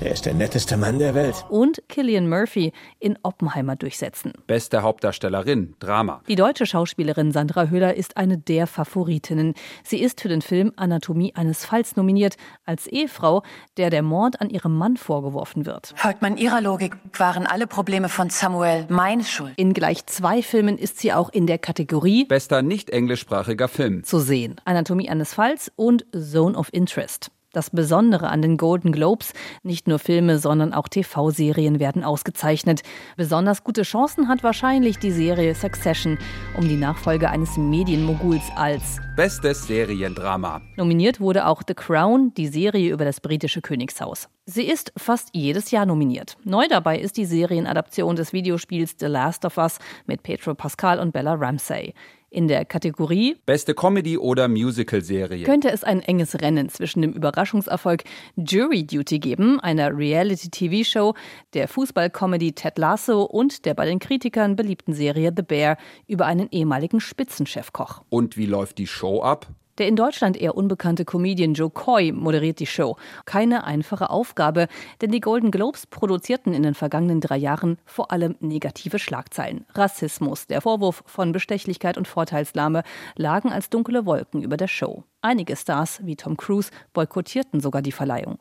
[0.00, 1.44] er ist der netteste Mann der Welt.
[1.48, 4.32] Und Killian Murphy in Oppenheimer durchsetzen.
[4.48, 6.22] Beste Hauptdarstellerin, Drama.
[6.26, 9.54] Die deutsche Schauspielerin Sandra Hüller ist eine der Favoritinnen.
[9.84, 13.42] Sie ist für den Film Anatomie eines Falls nominiert, als Ehefrau,
[13.76, 15.94] der der Mord an ihrem Mann vorgeworfen wird.
[15.96, 19.52] Folgt man ihrer Logik, waren alle Probleme von Samuel meine Schuld.
[19.56, 24.18] In gleich zwei Filmen ist sie auch in der Kategorie Bester nicht englischsprachiger Film zu
[24.18, 24.56] sehen.
[24.64, 27.30] Anatomie eines Falls und Zone of Interest.
[27.52, 32.80] Das Besondere an den Golden Globes, nicht nur Filme, sondern auch TV-Serien werden ausgezeichnet.
[33.18, 36.18] Besonders gute Chancen hat wahrscheinlich die Serie Succession
[36.56, 40.62] um die Nachfolge eines Medienmoguls als Bestes Seriendrama.
[40.76, 44.30] Nominiert wurde auch The Crown, die Serie über das britische Königshaus.
[44.46, 46.38] Sie ist fast jedes Jahr nominiert.
[46.44, 51.12] Neu dabei ist die Serienadaption des Videospiels The Last of Us mit Pedro Pascal und
[51.12, 51.92] Bella Ramsey.
[52.32, 58.04] In der Kategorie Beste Comedy oder Musical-Serie könnte es ein enges Rennen zwischen dem Überraschungserfolg
[58.36, 61.12] Jury Duty geben, einer Reality-TV-Show,
[61.52, 66.48] der Fußball-Comedy Ted Lasso und der bei den Kritikern beliebten Serie The Bear über einen
[66.50, 68.02] ehemaligen Spitzenchefkoch.
[68.08, 69.48] Und wie läuft die Show ab?
[69.78, 72.96] Der in Deutschland eher unbekannte Comedian Joe Coy moderiert die Show.
[73.24, 74.68] Keine einfache Aufgabe,
[75.00, 79.64] denn die Golden Globes produzierten in den vergangenen drei Jahren vor allem negative Schlagzeilen.
[79.74, 82.82] Rassismus, der Vorwurf von Bestechlichkeit und Vorteilsnahme
[83.16, 85.04] lagen als dunkle Wolken über der Show.
[85.22, 88.38] Einige Stars wie Tom Cruise boykottierten sogar die Verleihung.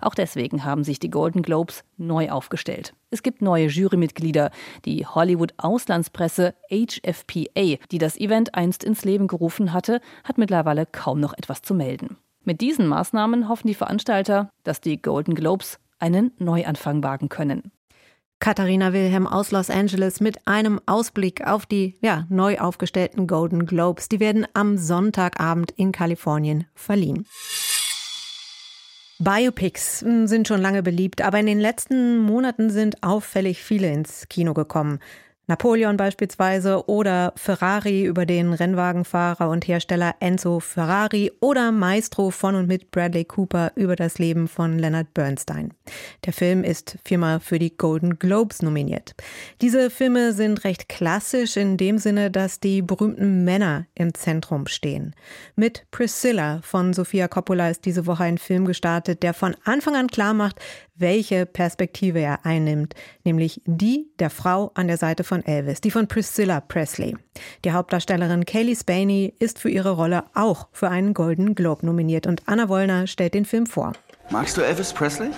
[0.00, 2.94] Auch deswegen haben sich die Golden Globes neu aufgestellt.
[3.10, 4.50] Es gibt neue Jurymitglieder.
[4.84, 11.32] Die Hollywood-Auslandspresse HFPA, die das Event einst ins Leben gerufen hatte, hat mittlerweile kaum noch
[11.32, 12.16] etwas zu melden.
[12.44, 17.72] Mit diesen Maßnahmen hoffen die Veranstalter, dass die Golden Globes einen Neuanfang wagen können.
[18.44, 24.10] Katharina Wilhelm aus Los Angeles mit einem Ausblick auf die ja, neu aufgestellten Golden Globes.
[24.10, 27.26] Die werden am Sonntagabend in Kalifornien verliehen.
[29.24, 34.28] Biopics hm, sind schon lange beliebt, aber in den letzten Monaten sind auffällig viele ins
[34.28, 35.00] Kino gekommen.
[35.46, 42.66] Napoleon beispielsweise oder Ferrari über den Rennwagenfahrer und Hersteller Enzo Ferrari oder Maestro von und
[42.66, 45.74] mit Bradley Cooper über das Leben von Leonard Bernstein.
[46.24, 49.14] Der Film ist viermal für die Golden Globes nominiert.
[49.60, 55.14] Diese Filme sind recht klassisch in dem Sinne, dass die berühmten Männer im Zentrum stehen.
[55.56, 60.06] Mit Priscilla von Sofia Coppola ist diese Woche ein Film gestartet, der von Anfang an
[60.06, 60.58] klar macht,
[60.96, 66.06] welche Perspektive er einnimmt, nämlich die der Frau an der Seite von Elvis, die von
[66.06, 67.16] Priscilla Presley.
[67.64, 72.42] Die Hauptdarstellerin Kaylee Spaney ist für ihre Rolle auch für einen Golden Globe nominiert und
[72.46, 73.92] Anna Wollner stellt den Film vor.
[74.30, 75.30] Magst du Elvis Presley?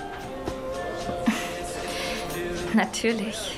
[2.75, 3.57] Natürlich.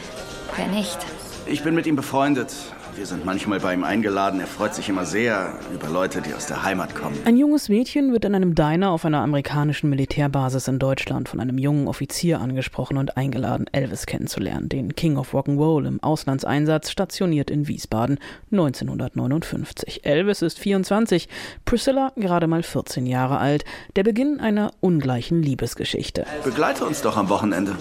[0.57, 0.99] Wer nicht?
[1.47, 2.55] Ich bin mit ihm befreundet.
[2.99, 4.41] Wir sind manchmal bei ihm eingeladen.
[4.41, 7.17] Er freut sich immer sehr über Leute, die aus der Heimat kommen.
[7.27, 11.59] Ein junges Mädchen wird in einem Diner auf einer amerikanischen Militärbasis in Deutschland von einem
[11.59, 17.69] jungen Offizier angesprochen und eingeladen, Elvis kennenzulernen, den King of Rock'n'Roll im Auslandseinsatz, stationiert in
[17.69, 18.19] Wiesbaden
[18.51, 20.05] 1959.
[20.05, 21.29] Elvis ist 24,
[21.65, 23.65] Priscilla gerade mal 14 Jahre alt.
[23.95, 26.27] Der Beginn einer ungleichen Liebesgeschichte.
[26.43, 27.77] Begleite uns doch am Wochenende.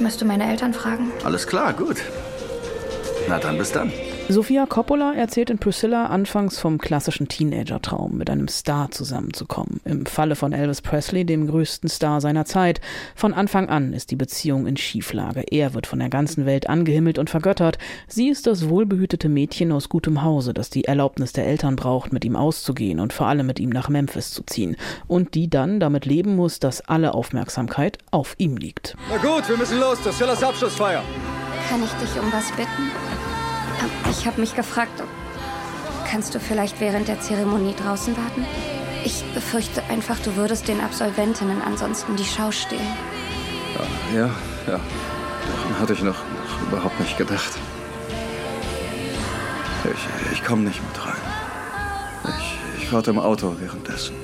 [0.00, 1.12] Ich müsste meine Eltern fragen.
[1.24, 1.98] Alles klar, gut.
[3.28, 3.92] Na dann, bis dann.
[4.32, 9.80] Sofia Coppola erzählt in Priscilla anfangs vom klassischen Teenager-Traum, mit einem Star zusammenzukommen.
[9.84, 12.80] Im Falle von Elvis Presley, dem größten Star seiner Zeit.
[13.16, 15.44] Von Anfang an ist die Beziehung in Schieflage.
[15.50, 17.78] Er wird von der ganzen Welt angehimmelt und vergöttert.
[18.06, 22.24] Sie ist das wohlbehütete Mädchen aus gutem Hause, das die Erlaubnis der Eltern braucht, mit
[22.24, 24.76] ihm auszugehen und vor allem mit ihm nach Memphis zu ziehen.
[25.08, 28.96] Und die dann damit leben muss, dass alle Aufmerksamkeit auf ihm liegt.
[29.08, 29.98] Na gut, wir müssen los.
[30.04, 31.02] Das Schillers Abschlussfeier.
[31.68, 33.29] Kann ich dich um was bitten?
[34.10, 35.02] Ich habe mich gefragt,
[36.10, 38.46] kannst du vielleicht während der Zeremonie draußen warten?
[39.04, 42.96] Ich befürchte einfach, du würdest den Absolventinnen ansonsten die Schau stehlen.
[44.14, 44.30] Ja,
[44.66, 44.80] ja.
[45.48, 47.52] Daran hatte ich noch, noch überhaupt nicht gedacht.
[49.84, 51.16] Ich, ich komme nicht mit rein.
[52.28, 54.16] Ich Ich warte im Auto währenddessen.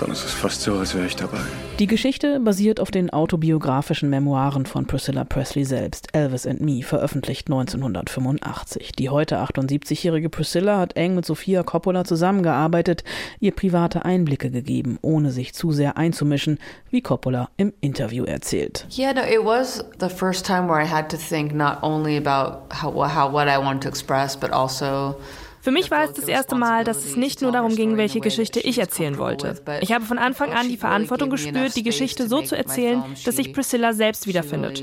[0.00, 1.38] Dann ist es fast so, als wäre ich dabei.
[1.78, 7.46] Die Geschichte basiert auf den autobiografischen Memoiren von Priscilla Presley selbst, Elvis and Me, veröffentlicht
[7.48, 8.92] 1985.
[8.92, 13.04] Die heute 78-jährige Priscilla hat eng mit Sofia Coppola zusammengearbeitet,
[13.38, 16.58] ihr private Einblicke gegeben, ohne sich zu sehr einzumischen,
[16.90, 18.86] wie Coppola im Interview erzählt.
[18.96, 22.72] Yeah, no, it was the first time where I had to think not only about
[22.82, 25.16] how, how what I want to express, but also
[25.64, 28.60] für mich war es das erste Mal, dass es nicht nur darum ging, welche Geschichte
[28.60, 29.54] ich erzählen wollte.
[29.80, 33.54] Ich habe von Anfang an die Verantwortung gespürt, die Geschichte so zu erzählen, dass sich
[33.54, 34.82] Priscilla selbst wiederfindet.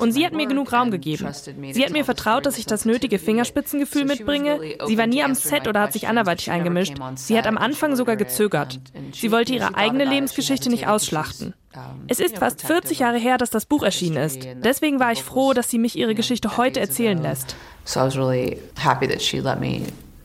[0.00, 1.28] Und sie hat mir genug Raum gegeben.
[1.72, 4.58] Sie hat mir vertraut, dass ich das nötige Fingerspitzengefühl mitbringe.
[4.86, 6.94] Sie war nie am Set oder hat sich anderweitig eingemischt.
[7.16, 8.80] Sie hat am Anfang sogar gezögert.
[9.12, 11.52] Sie wollte ihre eigene Lebensgeschichte nicht ausschlachten.
[12.08, 14.48] Es ist fast 40 Jahre her, dass das Buch erschienen ist.
[14.64, 17.54] Deswegen war ich froh, dass sie mich ihre Geschichte heute erzählen lässt.
[17.84, 20.21] So I was really happy that she let me tell the story.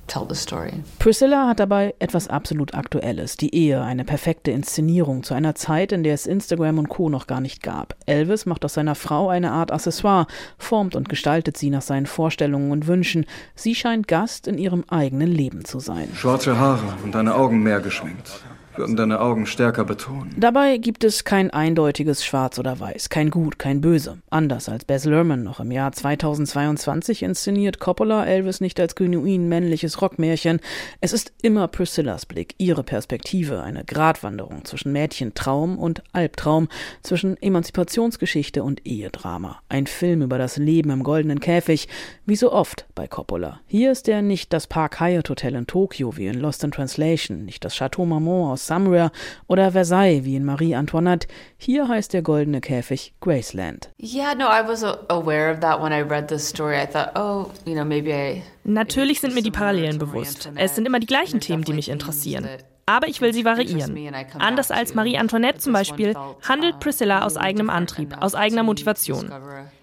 [0.99, 6.03] Priscilla hat dabei etwas absolut Aktuelles, die Ehe, eine perfekte Inszenierung zu einer Zeit, in
[6.03, 7.09] der es Instagram und Co.
[7.09, 7.95] noch gar nicht gab.
[8.05, 12.71] Elvis macht aus seiner Frau eine Art Accessoire, formt und gestaltet sie nach seinen Vorstellungen
[12.71, 13.25] und Wünschen.
[13.55, 16.09] Sie scheint Gast in ihrem eigenen Leben zu sein.
[16.15, 18.41] Schwarze Haare und deine Augen mehr geschminkt
[18.77, 20.33] würden deine Augen stärker betonen.
[20.37, 24.19] Dabei gibt es kein eindeutiges Schwarz oder Weiß, kein Gut, kein Böse.
[24.29, 30.01] Anders als Bess Lerman noch im Jahr 2022 inszeniert Coppola Elvis nicht als genuin männliches
[30.01, 30.59] Rockmärchen.
[31.01, 36.67] Es ist immer Priscillas Blick, ihre Perspektive, eine Gratwanderung zwischen Mädchentraum und Albtraum,
[37.01, 39.61] zwischen Emanzipationsgeschichte und Ehedrama.
[39.69, 41.87] Ein Film über das Leben im goldenen Käfig,
[42.25, 43.61] wie so oft bei Coppola.
[43.67, 47.45] Hier ist er nicht das Park Hyatt Hotel in Tokio wie in Lost in Translation,
[47.45, 49.11] nicht das Chateau Marmont aus Somewhere
[49.47, 51.27] oder Versailles wie in Marie Antoinette.
[51.57, 53.89] Hier heißt der goldene Käfig Graceland.
[53.99, 56.75] Yeah, no, I was aware of that when I read the story.
[56.75, 60.51] I thought, oh, you know, maybe I Natürlich sind mir die Parallelen bewusst.
[60.55, 62.47] Es sind immer die gleichen Themen, die mich interessieren.
[62.85, 63.97] Aber ich will sie variieren.
[64.39, 66.15] Anders als Marie Antoinette zum Beispiel
[66.47, 69.29] handelt Priscilla aus eigenem Antrieb, aus eigener Motivation.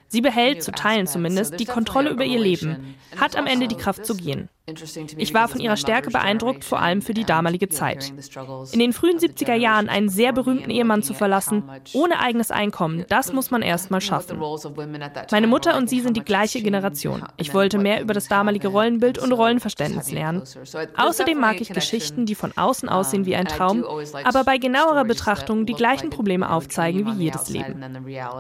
[0.09, 4.07] Sie behält, zu Teilen zumindest, die Kontrolle über ihr Leben, hat am Ende die Kraft
[4.07, 4.49] zu gehen.
[5.19, 8.15] Ich war von ihrer Stärke beeindruckt, vor allem für die damalige Zeit.
[8.73, 13.35] In den frühen 70er Jahren einen sehr berühmten Ehemann zu verlassen, ohne eigenes Einkommen, das
[13.35, 14.39] muss man erst mal schaffen.
[15.31, 17.25] Meine Mutter und sie sind die gleiche Generation.
[17.37, 20.43] Ich wollte mehr über das damalige Rollenbild und Rollenverständnis lernen.
[20.97, 23.85] Außerdem mag ich Geschichten, die von außen aussehen wie ein Traum,
[24.25, 27.85] aber bei genauerer Betrachtung die gleichen Probleme aufzeigen wie jedes Leben.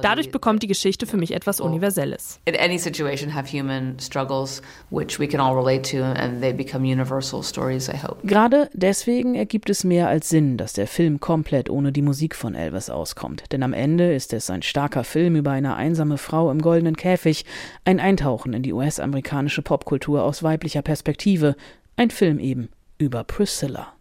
[0.00, 2.40] Dadurch bekommt die Geschichte für mich etwas Universelles.
[2.46, 6.84] In any situation have human struggles which we can all relate to and they become
[6.84, 8.26] universal stories, I hope.
[8.26, 12.54] Gerade deswegen ergibt es mehr als Sinn, dass der Film komplett ohne die Musik von
[12.54, 13.44] Elvis auskommt.
[13.52, 17.44] Denn am Ende ist es ein starker Film über eine einsame Frau im goldenen Käfig,
[17.84, 21.56] ein Eintauchen in die US-amerikanische Popkultur aus weiblicher Perspektive,
[21.96, 23.94] ein Film eben über Priscilla.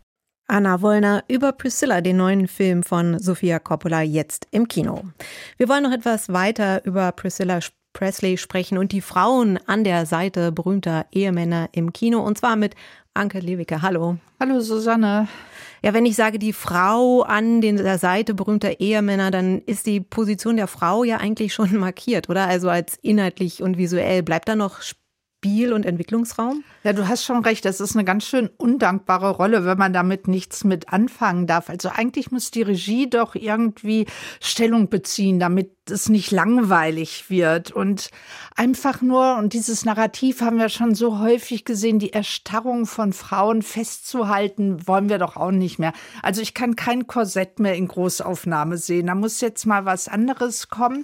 [0.47, 5.03] Anna Wollner über Priscilla, den neuen Film von Sofia Coppola, jetzt im Kino.
[5.57, 10.05] Wir wollen noch etwas weiter über Priscilla sprechen Presley sprechen und die Frauen an der
[10.05, 12.75] Seite berühmter Ehemänner im Kino und zwar mit
[13.13, 13.81] Anke Lewicke.
[13.81, 14.17] Hallo.
[14.39, 15.27] Hallo Susanne.
[15.83, 20.57] Ja, wenn ich sage die Frau an der Seite berühmter Ehemänner, dann ist die Position
[20.57, 22.47] der Frau ja eigentlich schon markiert, oder?
[22.47, 24.81] Also als inhaltlich und visuell bleibt da noch
[25.43, 26.63] Spiel- und Entwicklungsraum?
[26.85, 27.65] Ja, du hast schon recht.
[27.65, 31.69] Das ist eine ganz schön undankbare Rolle, wenn man damit nichts mit anfangen darf.
[31.69, 34.05] Also eigentlich muss die Regie doch irgendwie
[34.39, 38.09] Stellung beziehen, damit es nicht langweilig wird und
[38.55, 43.61] einfach nur, und dieses Narrativ haben wir schon so häufig gesehen, die Erstarrung von Frauen
[43.61, 45.91] festzuhalten, wollen wir doch auch nicht mehr.
[46.21, 49.07] Also ich kann kein Korsett mehr in Großaufnahme sehen.
[49.07, 51.03] Da muss jetzt mal was anderes kommen.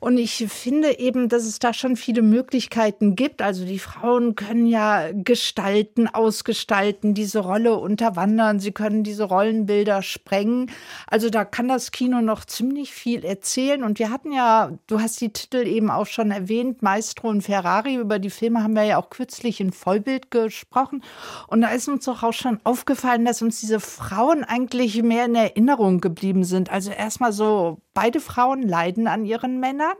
[0.00, 3.40] Und ich finde eben, dass es da schon viele Möglichkeiten gibt.
[3.40, 8.58] Also die Frauen können ja gestalten, ausgestalten, diese Rolle unterwandern.
[8.58, 10.70] Sie können diese Rollenbilder sprengen.
[11.06, 13.84] Also da kann das Kino noch ziemlich viel erzählen.
[13.84, 17.94] Und wir hatten ja, du hast die Titel eben auch schon erwähnt, Maestro und Ferrari.
[17.94, 21.02] Über die Filme haben wir ja auch kürzlich in Vollbild gesprochen.
[21.46, 25.34] Und da ist uns doch auch schon aufgefallen, dass uns diese Frauen eigentlich mehr in
[25.34, 26.70] Erinnerung geblieben sind.
[26.70, 29.96] Also erstmal so, beide Frauen leiden an ihren Männern.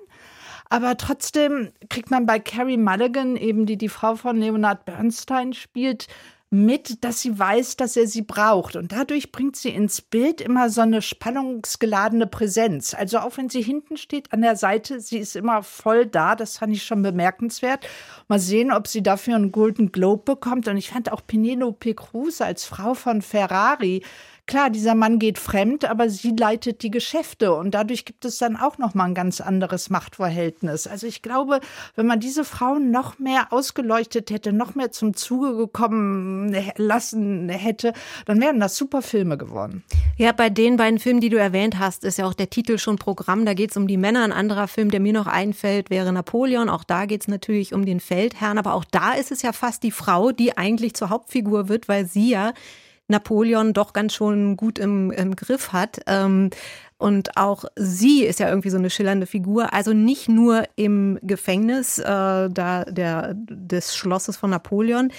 [0.68, 6.08] Aber trotzdem kriegt man bei Carrie Mulligan, eben die die Frau von Leonard Bernstein spielt,
[6.50, 8.76] mit, dass sie weiß, dass er sie braucht.
[8.76, 12.94] Und dadurch bringt sie ins Bild immer so eine spannungsgeladene Präsenz.
[12.94, 16.36] Also auch wenn sie hinten steht an der Seite, sie ist immer voll da.
[16.36, 17.86] Das fand ich schon bemerkenswert.
[18.28, 20.68] Mal sehen, ob sie dafür einen Golden Globe bekommt.
[20.68, 24.02] Und ich fand auch Penelope Cruz als Frau von Ferrari
[24.48, 28.56] klar, dieser Mann geht fremd, aber sie leitet die Geschäfte und dadurch gibt es dann
[28.56, 30.88] auch noch mal ein ganz anderes Machtverhältnis.
[30.88, 31.60] Also ich glaube,
[31.94, 37.92] wenn man diese Frauen noch mehr ausgeleuchtet hätte, noch mehr zum Zuge gekommen lassen hätte,
[38.24, 39.84] dann wären das super Filme geworden.
[40.16, 42.96] Ja, bei den beiden Filmen, die du erwähnt hast, ist ja auch der Titel schon
[42.96, 43.44] Programm.
[43.44, 44.24] Da geht es um die Männer.
[44.24, 46.70] Ein anderer Film, der mir noch einfällt, wäre Napoleon.
[46.70, 48.58] Auch da geht es natürlich um den Feldherrn.
[48.58, 52.06] Aber auch da ist es ja fast die Frau, die eigentlich zur Hauptfigur wird, weil
[52.06, 52.52] sie ja
[53.08, 56.00] Napoleon doch ganz schon gut im, im Griff hat.
[56.06, 56.50] Ähm,
[56.98, 59.72] und auch sie ist ja irgendwie so eine schillernde Figur.
[59.72, 65.12] Also nicht nur im Gefängnis äh, da der, des Schlosses von Napoleon.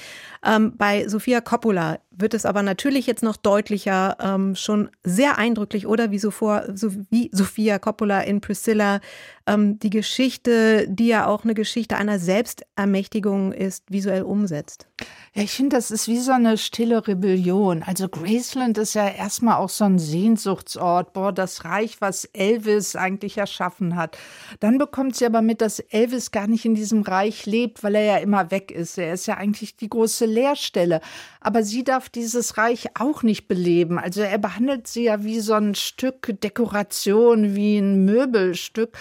[0.45, 5.87] Ähm, bei Sofia Coppola wird es aber natürlich jetzt noch deutlicher, ähm, schon sehr eindrücklich,
[5.87, 8.99] oder wie, so vor, so wie Sofia Coppola in Priscilla,
[9.47, 14.87] ähm, die Geschichte, die ja auch eine Geschichte einer Selbstermächtigung ist, visuell umsetzt.
[15.33, 17.83] Ja, ich finde, das ist wie so eine stille Rebellion.
[17.83, 21.13] Also Graceland ist ja erstmal auch so ein Sehnsuchtsort.
[21.13, 24.17] Boah, das Reich, was Elvis eigentlich erschaffen hat.
[24.59, 28.03] Dann bekommt sie aber mit, dass Elvis gar nicht in diesem Reich lebt, weil er
[28.03, 28.97] ja immer weg ist.
[28.97, 31.01] Er ist ja eigentlich die große Leerstelle.
[31.41, 33.97] Aber sie darf dieses Reich auch nicht beleben.
[33.97, 38.97] Also er behandelt sie ja wie so ein Stück Dekoration, wie ein Möbelstück.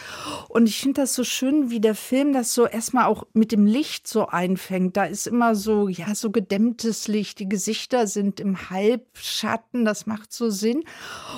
[0.48, 3.66] Und ich finde das so schön, wie der Film das so erstmal auch mit dem
[3.66, 4.96] Licht so einfängt.
[4.96, 7.40] Da ist immer so, ja, so gedämmtes Licht.
[7.40, 9.84] Die Gesichter sind im Halbschatten.
[9.84, 10.84] Das macht so Sinn.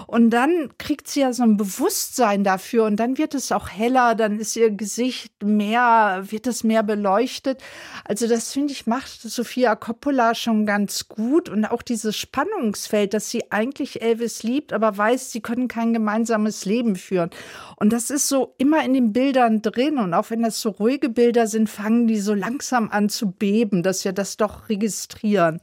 [0.06, 2.84] Und dann kriegt sie ja so ein Bewusstsein dafür.
[2.84, 4.14] Und dann wird es auch heller.
[4.14, 7.62] Dann ist ihr Gesicht mehr, wird es mehr beleuchtet.
[8.04, 13.30] Also das finde ich macht Sophia Coppola schon ganz gut und auch dieses Spannungsfeld, dass
[13.30, 17.30] sie eigentlich Elvis liebt, aber weiß, sie können kein gemeinsames Leben führen.
[17.76, 21.08] Und das ist so immer in den Bildern drin und auch wenn das so ruhige
[21.08, 25.60] Bilder sind, fangen die so langsam an zu beben, dass wir das doch registrieren.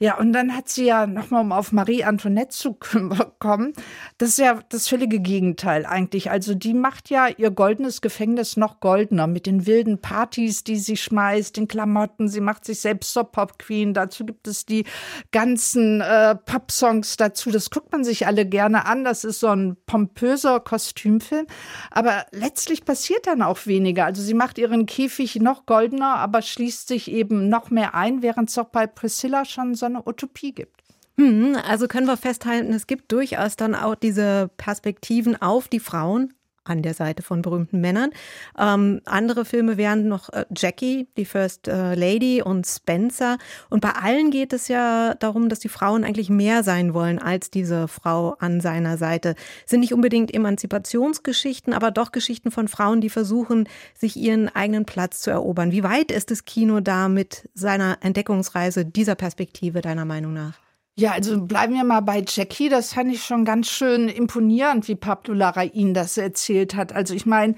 [0.00, 2.74] Ja, und dann hat sie ja nochmal, um auf Marie Antoinette zu
[3.40, 3.72] kommen,
[4.18, 6.30] das ist ja das völlige Gegenteil eigentlich.
[6.30, 10.96] Also die macht ja ihr goldenes Gefängnis noch goldener mit den wilden Partys, die sie
[10.96, 12.28] schmeißt, den Klamotten.
[12.28, 13.92] Sie macht sich selbst zur Pop Queen.
[13.92, 14.84] Dazu gibt es die
[15.32, 17.50] ganzen äh, Pop-Songs dazu.
[17.50, 19.02] Das guckt man sich alle gerne an.
[19.02, 21.46] Das ist so ein pompöser Kostümfilm.
[21.90, 24.04] Aber letztlich passiert dann auch weniger.
[24.04, 28.50] Also sie macht ihren Käfig noch goldener, aber schließt sich eben noch mehr ein, während
[28.50, 30.82] es auch bei Priscilla schon so eine Utopie gibt.
[31.16, 36.32] Hm, also können wir festhalten, es gibt durchaus dann auch diese Perspektiven auf die Frauen
[36.68, 38.10] an der Seite von berühmten Männern.
[38.58, 43.38] Ähm, andere Filme wären noch äh, Jackie, die First äh, Lady und Spencer.
[43.70, 47.50] Und bei allen geht es ja darum, dass die Frauen eigentlich mehr sein wollen als
[47.50, 49.34] diese Frau an seiner Seite.
[49.66, 55.20] Sind nicht unbedingt Emanzipationsgeschichten, aber doch Geschichten von Frauen, die versuchen, sich ihren eigenen Platz
[55.20, 55.72] zu erobern.
[55.72, 60.67] Wie weit ist das Kino da mit seiner Entdeckungsreise dieser Perspektive deiner Meinung nach?
[60.98, 62.68] Ja, also bleiben wir mal bei Jackie.
[62.68, 66.92] Das fand ich schon ganz schön imponierend, wie Pablo Larraín das erzählt hat.
[66.92, 67.54] Also ich meine,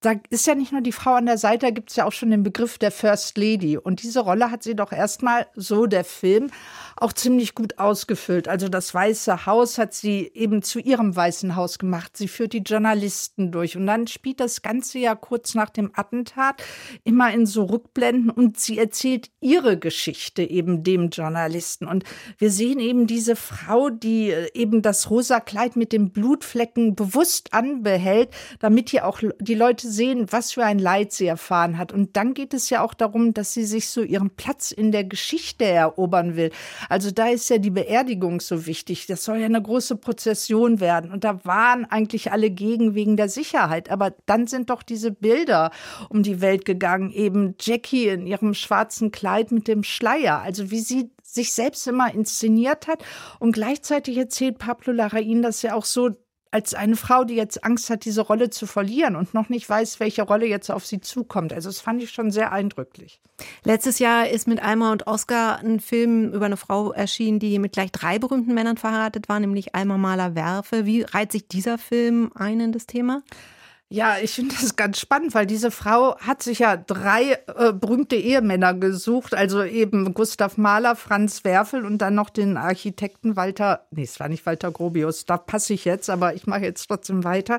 [0.00, 2.10] da ist ja nicht nur die Frau an der Seite, da gibt es ja auch
[2.10, 3.78] schon den Begriff der First Lady.
[3.78, 6.50] Und diese Rolle hat sie doch erstmal, so der Film,
[7.00, 8.46] auch ziemlich gut ausgefüllt.
[8.46, 12.16] Also das Weiße Haus hat sie eben zu ihrem Weißen Haus gemacht.
[12.16, 13.76] Sie führt die Journalisten durch.
[13.76, 16.62] Und dann spielt das Ganze ja kurz nach dem Attentat
[17.04, 21.86] immer in so Rückblenden und sie erzählt ihre Geschichte eben dem Journalisten.
[21.86, 22.04] Und
[22.38, 27.54] wir sehen eben diese Frau, die äh, eben das rosa Kleid mit den Blutflecken bewusst
[27.54, 31.92] anbehält, damit hier auch die Leute sehen, was für ein Leid sie erfahren hat.
[31.92, 35.04] Und dann geht es ja auch darum, dass sie sich so ihren Platz in der
[35.04, 36.50] Geschichte erobern will.
[36.90, 39.06] Also da ist ja die Beerdigung so wichtig.
[39.06, 41.12] Das soll ja eine große Prozession werden.
[41.12, 43.90] Und da waren eigentlich alle gegen wegen der Sicherheit.
[43.90, 45.70] Aber dann sind doch diese Bilder
[46.08, 47.12] um die Welt gegangen.
[47.12, 50.40] Eben Jackie in ihrem schwarzen Kleid mit dem Schleier.
[50.40, 53.04] Also wie sie sich selbst immer inszeniert hat.
[53.38, 56.10] Und gleichzeitig erzählt Pablo Larraín das ja auch so,
[56.50, 60.00] als eine Frau, die jetzt Angst hat, diese Rolle zu verlieren und noch nicht weiß,
[60.00, 61.52] welche Rolle jetzt auf sie zukommt.
[61.52, 63.20] Also das fand ich schon sehr eindrücklich.
[63.64, 67.72] Letztes Jahr ist mit Alma und Oscar ein Film über eine Frau erschienen, die mit
[67.72, 70.86] gleich drei berühmten Männern verheiratet war, nämlich Alma Mahler-Werfe.
[70.86, 73.22] Wie reiht sich dieser Film ein in das Thema?
[73.92, 78.14] Ja, ich finde das ganz spannend, weil diese Frau hat sich ja drei äh, berühmte
[78.14, 84.04] Ehemänner gesucht, also eben Gustav Mahler, Franz Werfel und dann noch den Architekten Walter, nee,
[84.04, 87.58] es war nicht Walter Grobius, da passe ich jetzt, aber ich mache jetzt trotzdem weiter.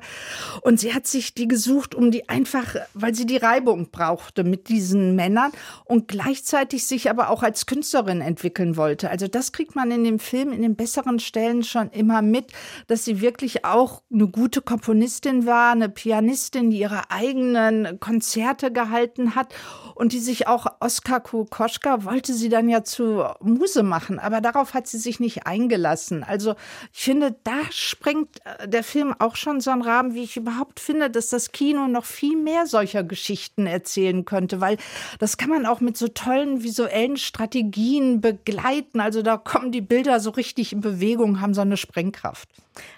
[0.61, 4.69] Und sie hat sich die gesucht, um die einfach, weil sie die Reibung brauchte mit
[4.69, 5.51] diesen Männern
[5.83, 9.09] und gleichzeitig sich aber auch als Künstlerin entwickeln wollte.
[9.09, 12.53] Also das kriegt man in dem Film in den besseren Stellen schon immer mit,
[12.87, 18.71] dass sie wirklich auch eine gute Komponistin war, eine Pianistin Pianistin, die ihre eigenen Konzerte
[18.71, 19.53] gehalten hat
[19.95, 24.73] und die sich auch Oskar Kokoschka wollte sie dann ja zu Muse machen, aber darauf
[24.75, 26.23] hat sie sich nicht eingelassen.
[26.23, 26.55] Also
[26.93, 30.79] ich finde, da sprengt äh, der Film auch schon so einen Rahmen, wie ich überhaupt
[30.79, 34.77] finde, dass das Kino noch viel mehr solcher Geschichten erzählen könnte, weil
[35.19, 38.99] das kann man auch mit so tollen visuellen Strategien begleiten.
[38.99, 42.47] Also da kommen die Bilder so richtig in Bewegung, haben so eine Sprengkraft.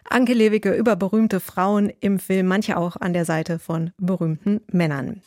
[0.10, 5.22] Anke Lewicke über berühmte Frauen im Film, manche auch an der Seite von berühmten Männern.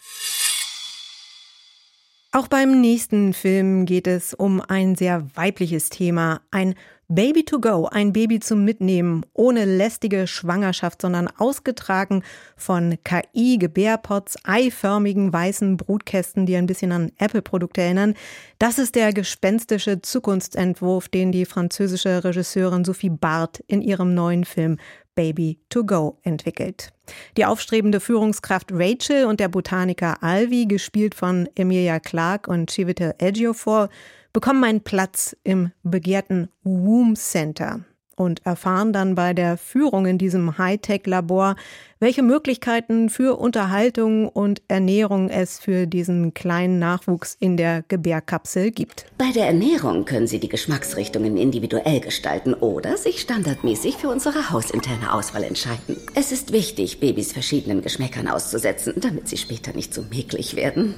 [2.32, 6.74] Auch beim nächsten Film geht es um ein sehr weibliches Thema, ein
[7.08, 12.24] Baby to go, ein Baby zum Mitnehmen, ohne lästige Schwangerschaft, sondern ausgetragen
[12.56, 18.14] von KI-Gebärpots, eiförmigen weißen Brutkästen, die ein bisschen an Apple-Produkte erinnern.
[18.58, 24.76] Das ist der gespenstische Zukunftsentwurf, den die französische Regisseurin Sophie Barth in ihrem neuen Film
[25.16, 26.92] Baby to Go entwickelt.
[27.36, 33.88] Die aufstrebende Führungskraft Rachel und der Botaniker Alvi, gespielt von Emilia Clarke und Chiwetel Ejiofor,
[34.32, 37.80] bekommen einen Platz im begehrten Womb Center
[38.16, 41.54] und erfahren dann bei der Führung in diesem Hightech-Labor,
[42.00, 49.06] welche Möglichkeiten für Unterhaltung und Ernährung es für diesen kleinen Nachwuchs in der Gebärkapsel gibt.
[49.16, 55.12] Bei der Ernährung können Sie die Geschmacksrichtungen individuell gestalten oder sich standardmäßig für unsere hausinterne
[55.12, 55.96] Auswahl entscheiden.
[56.14, 60.94] Es ist wichtig, Babys verschiedenen Geschmäckern auszusetzen, damit sie später nicht so mäglich werden.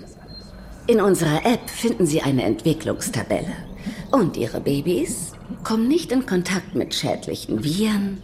[0.86, 3.52] In unserer App finden Sie eine Entwicklungstabelle.
[4.10, 5.32] Und Ihre Babys
[5.64, 8.22] kommen nicht in Kontakt mit schädlichen Viren,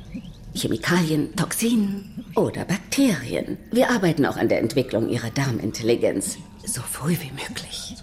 [0.55, 3.59] Chemikalien, Toxinen oder Bakterien.
[3.71, 7.97] Wir arbeiten auch an der Entwicklung ihrer Darmintelligenz so früh wie möglich.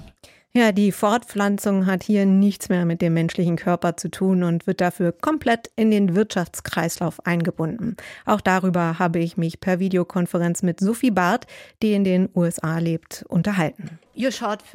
[0.53, 4.81] Ja, die Fortpflanzung hat hier nichts mehr mit dem menschlichen Körper zu tun und wird
[4.81, 7.95] dafür komplett in den Wirtschaftskreislauf eingebunden.
[8.25, 11.47] Auch darüber habe ich mich per Videokonferenz mit Sophie Barth,
[11.81, 13.97] die in den USA lebt, unterhalten.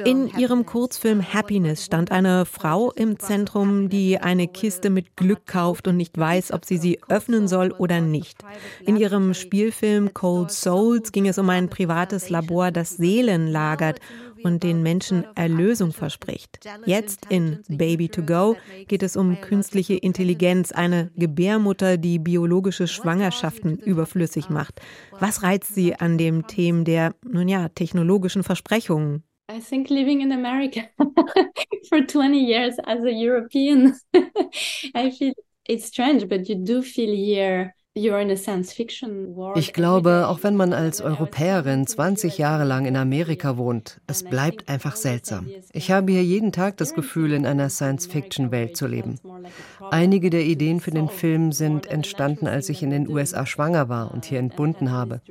[0.04, 5.86] In ihrem Kurzfilm Happiness stand eine Frau im Zentrum, die eine Kiste mit Glück kauft
[5.86, 8.42] und nicht weiß, ob sie sie öffnen soll oder nicht.
[8.86, 14.00] In ihrem Spielfilm Cold Souls ging es um ein privates Labor, das Seelen lagert
[14.46, 16.60] und den Menschen Erlösung verspricht.
[16.86, 18.56] Jetzt in Baby to Go
[18.88, 24.80] geht es um künstliche Intelligenz, eine Gebärmutter, die biologische Schwangerschaften überflüssig macht.
[25.18, 29.22] Was reizt Sie an dem Thema der, nun ja, technologischen Versprechungen?
[29.48, 30.82] I think living in America
[31.88, 33.94] for 20 years as a European,
[34.94, 35.32] I feel
[35.68, 37.72] it's strange, but you do feel here
[39.54, 44.68] ich glaube, auch wenn man als Europäerin 20 Jahre lang in Amerika wohnt, es bleibt
[44.68, 45.48] einfach seltsam.
[45.72, 49.18] Ich habe hier jeden Tag das Gefühl, in einer Science-Fiction-Welt zu leben.
[49.90, 54.12] Einige der Ideen für den Film sind entstanden, als ich in den USA schwanger war
[54.12, 55.22] und hier entbunden habe.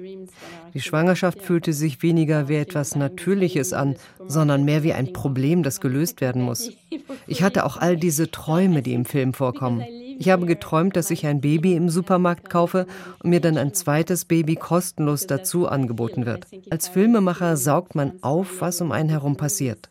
[0.73, 3.95] Die Schwangerschaft fühlte sich weniger wie etwas Natürliches an,
[4.27, 6.71] sondern mehr wie ein Problem, das gelöst werden muss.
[7.27, 9.83] Ich hatte auch all diese Träume, die im Film vorkommen.
[10.17, 12.87] Ich habe geträumt, dass ich ein Baby im Supermarkt kaufe
[13.23, 16.47] und mir dann ein zweites Baby kostenlos dazu angeboten wird.
[16.69, 19.89] Als Filmemacher saugt man auf, was um einen herum passiert.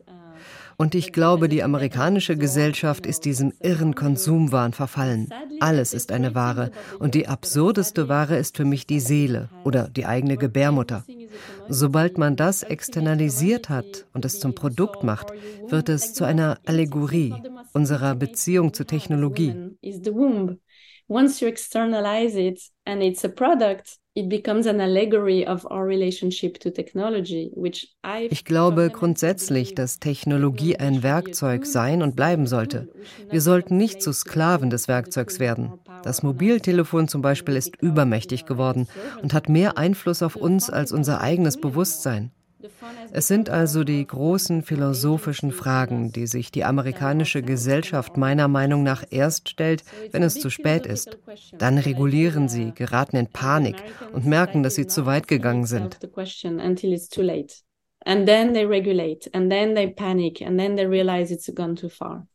[0.77, 5.29] Und ich glaube, die amerikanische Gesellschaft ist diesem irren Konsumwahn verfallen.
[5.61, 6.70] Alles ist eine Ware.
[6.99, 11.05] Und die absurdeste Ware ist für mich die Seele oder die eigene Gebärmutter.
[11.68, 15.33] Sobald man das externalisiert hat und es zum Produkt macht,
[15.68, 17.35] wird es zu einer Allegorie
[17.72, 19.55] unserer Beziehung zur Technologie.
[21.07, 23.99] Once you externalize it and it's a product,
[28.30, 32.88] ich glaube grundsätzlich, dass Technologie ein Werkzeug sein und bleiben sollte.
[33.28, 35.72] Wir sollten nicht zu Sklaven des Werkzeugs werden.
[36.04, 38.86] Das Mobiltelefon zum Beispiel ist übermächtig geworden
[39.20, 42.30] und hat mehr Einfluss auf uns als unser eigenes Bewusstsein.
[43.12, 49.04] Es sind also die großen philosophischen Fragen, die sich die amerikanische Gesellschaft meiner Meinung nach
[49.10, 51.18] erst stellt, wenn es zu spät ist.
[51.58, 53.76] Dann regulieren sie, geraten in Panik
[54.12, 55.98] und merken, dass sie zu weit gegangen sind.
[58.06, 61.88] And then they regulate, and then they panic, and then they realize it's gone too
[61.88, 62.26] far.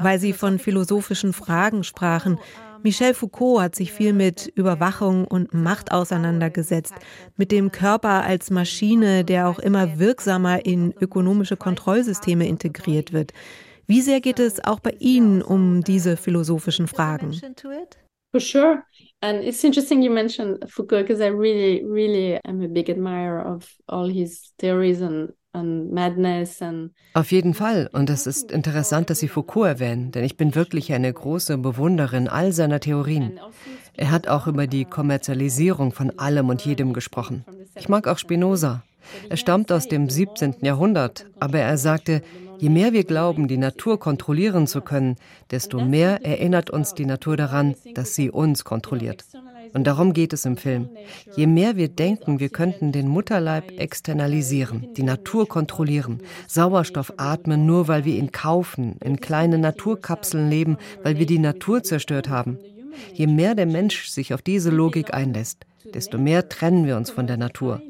[0.00, 2.38] Weil Sie von philosophischen Fragen sprachen.
[2.82, 6.94] Michel Foucault hat sich viel mit Überwachung und Macht auseinandergesetzt,
[7.36, 13.32] mit dem Körper als Maschine, der auch immer wirksamer in ökonomische Kontrollsysteme integriert wird.
[13.86, 17.32] Wie sehr geht es auch bei Ihnen um diese philosophischen Fragen?
[18.32, 18.82] For sure.
[19.20, 23.68] And it's interesting you mentioned Foucault because I really, really am a big admirer of
[23.86, 25.32] all his theories and
[27.14, 27.90] auf jeden Fall.
[27.92, 32.28] Und es ist interessant, dass Sie Foucault erwähnen, denn ich bin wirklich eine große Bewunderin
[32.28, 33.38] all seiner Theorien.
[33.94, 37.44] Er hat auch über die Kommerzialisierung von allem und jedem gesprochen.
[37.76, 38.82] Ich mag auch Spinoza.
[39.28, 40.56] Er stammt aus dem 17.
[40.62, 42.22] Jahrhundert, aber er sagte,
[42.58, 45.16] je mehr wir glauben, die Natur kontrollieren zu können,
[45.50, 49.24] desto mehr erinnert uns die Natur daran, dass sie uns kontrolliert.
[49.72, 50.90] Und darum geht es im Film.
[51.34, 57.88] Je mehr wir denken, wir könnten den Mutterleib externalisieren, die Natur kontrollieren, Sauerstoff atmen, nur
[57.88, 62.58] weil wir ihn kaufen, in kleinen Naturkapseln leben, weil wir die Natur zerstört haben.
[63.14, 65.64] Je mehr der Mensch sich auf diese Logik einlässt,
[65.94, 67.80] desto mehr trennen wir uns von der Natur.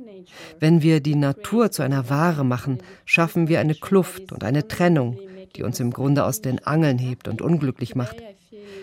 [0.61, 5.19] Wenn wir die Natur zu einer Ware machen, schaffen wir eine Kluft und eine Trennung,
[5.57, 8.17] die uns im Grunde aus den Angeln hebt und unglücklich macht.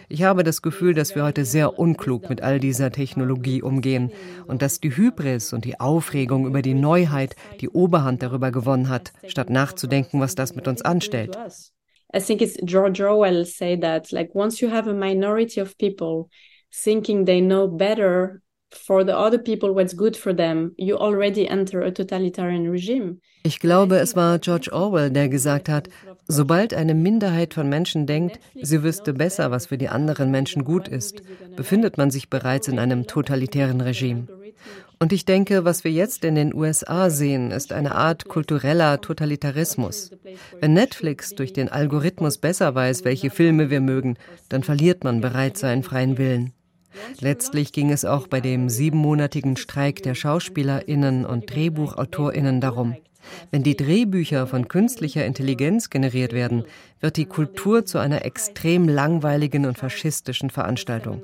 [0.08, 4.12] Ich habe das Gefühl, dass wir heute sehr unklug mit all dieser Technologie umgehen
[4.48, 9.12] und dass die Hybris und die Aufregung über die Neuheit die Oberhand darüber gewonnen hat,
[9.28, 11.38] statt nachzudenken, was das mit uns anstellt.
[12.12, 16.30] I think it's George Orwell say that like once you have a minority of people
[16.72, 21.82] thinking they know better for the other people what's good for them, you already enter
[21.82, 23.20] a totalitarian regime.
[23.44, 25.90] Ich glaube, es war George Orwell, der gesagt hat,
[26.30, 30.88] sobald eine Minderheit von Menschen denkt, sie wüsste besser, was für die anderen Menschen gut
[30.88, 31.22] ist,
[31.58, 34.28] befindet man sich bereits in einem totalitären Regime.
[35.00, 40.12] Und ich denke, was wir jetzt in den USA sehen, ist eine Art kultureller Totalitarismus.
[40.60, 44.18] Wenn Netflix durch den Algorithmus besser weiß, welche Filme wir mögen,
[44.50, 46.54] dann verliert man bereits seinen freien Willen.
[47.22, 52.96] Letztlich ging es auch bei dem siebenmonatigen Streik der Schauspielerinnen und Drehbuchautorinnen darum.
[53.52, 56.64] Wenn die Drehbücher von künstlicher Intelligenz generiert werden,
[57.00, 61.22] wird die Kultur zu einer extrem langweiligen und faschistischen Veranstaltung.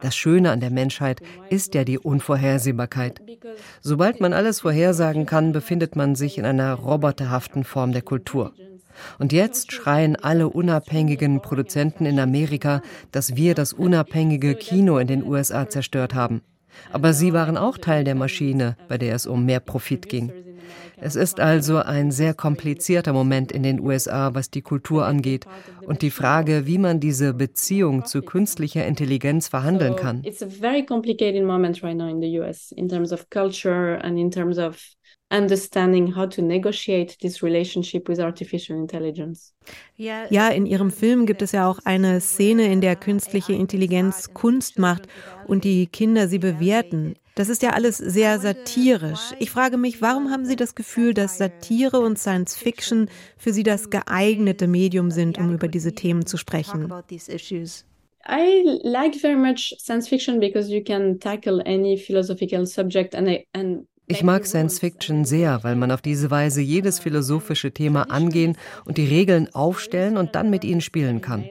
[0.00, 3.20] Das Schöne an der Menschheit ist ja die Unvorhersehbarkeit.
[3.80, 8.52] Sobald man alles vorhersagen kann, befindet man sich in einer roboterhaften Form der Kultur.
[9.18, 12.82] Und jetzt schreien alle unabhängigen Produzenten in Amerika,
[13.12, 16.42] dass wir das unabhängige Kino in den USA zerstört haben.
[16.92, 20.32] Aber sie waren auch Teil der Maschine, bei der es um mehr Profit ging.
[20.96, 25.46] Es ist also ein sehr komplizierter Moment in den USA, was die Kultur angeht
[25.82, 30.22] und die Frage, wie man diese Beziehung zu künstlicher Intelligenz verhandeln kann.
[30.24, 34.18] It's a very complicated moment right now in the US in terms of culture and
[34.18, 34.78] in terms of
[35.30, 39.52] understanding how to negotiate this relationship with artificial intelligence.
[39.96, 44.78] Ja, in ihrem Film gibt es ja auch eine Szene, in der künstliche Intelligenz Kunst
[44.78, 45.08] macht
[45.46, 47.14] und die Kinder sie bewerten.
[47.36, 49.32] Das ist ja alles sehr satirisch.
[49.40, 53.64] Ich frage mich, warum haben Sie das Gefühl, dass Satire und Science Fiction für Sie
[53.64, 56.92] das geeignete Medium sind, um über diese Themen zu sprechen?
[58.26, 63.86] I like very much science fiction because you can tackle any philosophical subject and, and
[64.06, 68.98] ich mag Science Fiction sehr, weil man auf diese Weise jedes philosophische Thema angehen und
[68.98, 71.48] die Regeln aufstellen und dann mit ihnen spielen kann.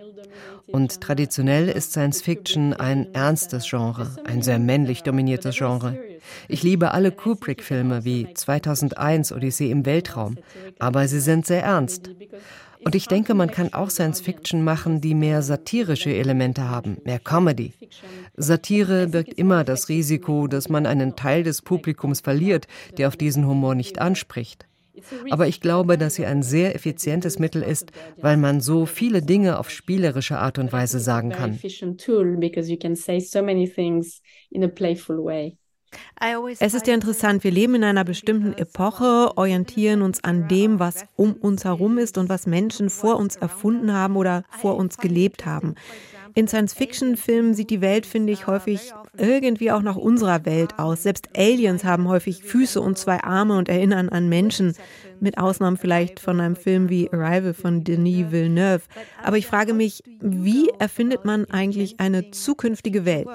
[0.68, 5.98] Und traditionell ist Science Fiction ein ernstes Genre, ein sehr männlich dominiertes Genre.
[6.48, 10.38] Ich liebe alle Kubrick-Filme wie 2001 Odyssee im Weltraum,
[10.80, 12.10] aber sie sind sehr ernst.
[12.86, 17.20] Und ich denke, man kann auch Science Fiction machen, die mehr satirische Elemente haben, mehr
[17.20, 17.74] Comedy.
[18.36, 23.48] Satire birgt immer das Risiko, dass man einen Teil des Publikums verliert, der auf diesen
[23.48, 24.66] Humor nicht anspricht.
[25.32, 29.60] Aber ich glaube, dass sie ein sehr effizientes Mittel ist, weil man so viele Dinge
[29.60, 31.60] auf spielerische Art und Weise sagen kann.
[36.60, 41.06] Es ist ja interessant, wir leben in einer bestimmten Epoche, orientieren uns an dem, was
[41.16, 45.46] um uns herum ist und was Menschen vor uns erfunden haben oder vor uns gelebt
[45.46, 45.76] haben.
[46.36, 51.04] In Science-Fiction-Filmen sieht die Welt, finde ich, häufig irgendwie auch nach unserer Welt aus.
[51.04, 54.76] Selbst Aliens haben häufig Füße und zwei Arme und erinnern an Menschen,
[55.20, 58.84] mit Ausnahme vielleicht von einem Film wie Arrival von Denis Villeneuve.
[59.24, 63.30] Aber ich frage mich, wie erfindet man eigentlich eine zukünftige Welt?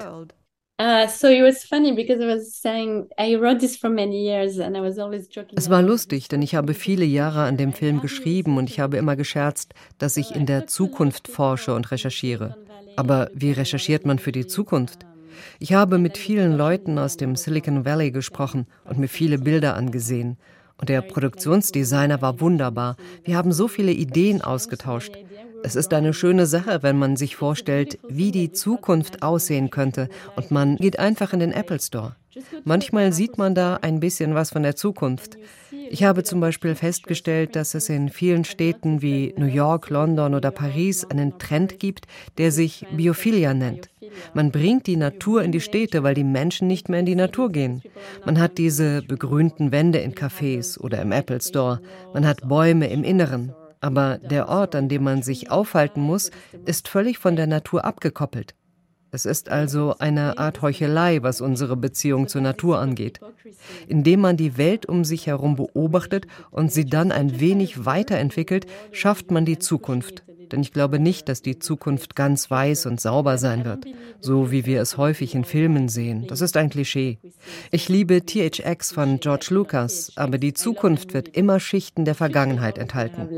[5.55, 8.95] Es war lustig, denn ich habe viele Jahre an dem Film geschrieben und ich habe
[8.95, 12.55] immer gescherzt, dass ich in der Zukunft forsche und recherchiere.
[12.95, 15.05] Aber wie recherchiert man für die Zukunft?
[15.59, 20.37] Ich habe mit vielen Leuten aus dem Silicon Valley gesprochen und mir viele Bilder angesehen.
[20.77, 22.95] Und der Produktionsdesigner war wunderbar.
[23.23, 25.17] Wir haben so viele Ideen ausgetauscht.
[25.61, 30.51] Es ist eine schöne Sache, wenn man sich vorstellt, wie die Zukunft aussehen könnte und
[30.51, 32.15] man geht einfach in den Apple Store.
[32.63, 35.37] Manchmal sieht man da ein bisschen was von der Zukunft.
[35.89, 40.51] Ich habe zum Beispiel festgestellt, dass es in vielen Städten wie New York, London oder
[40.51, 42.05] Paris einen Trend gibt,
[42.37, 43.89] der sich Biophilia nennt.
[44.33, 47.51] Man bringt die Natur in die Städte, weil die Menschen nicht mehr in die Natur
[47.51, 47.81] gehen.
[48.25, 51.81] Man hat diese begrünten Wände in Cafés oder im Apple Store.
[52.13, 53.53] Man hat Bäume im Inneren.
[53.81, 56.31] Aber der Ort, an dem man sich aufhalten muss,
[56.65, 58.53] ist völlig von der Natur abgekoppelt.
[59.11, 63.19] Es ist also eine Art Heuchelei, was unsere Beziehung zur Natur angeht.
[63.87, 69.31] Indem man die Welt um sich herum beobachtet und sie dann ein wenig weiterentwickelt, schafft
[69.31, 70.23] man die Zukunft.
[70.51, 73.85] Denn ich glaube nicht, dass die Zukunft ganz weiß und sauber sein wird,
[74.19, 76.25] so wie wir es häufig in Filmen sehen.
[76.27, 77.19] Das ist ein Klischee.
[77.71, 83.29] Ich liebe THX von George Lucas, aber die Zukunft wird immer Schichten der Vergangenheit enthalten.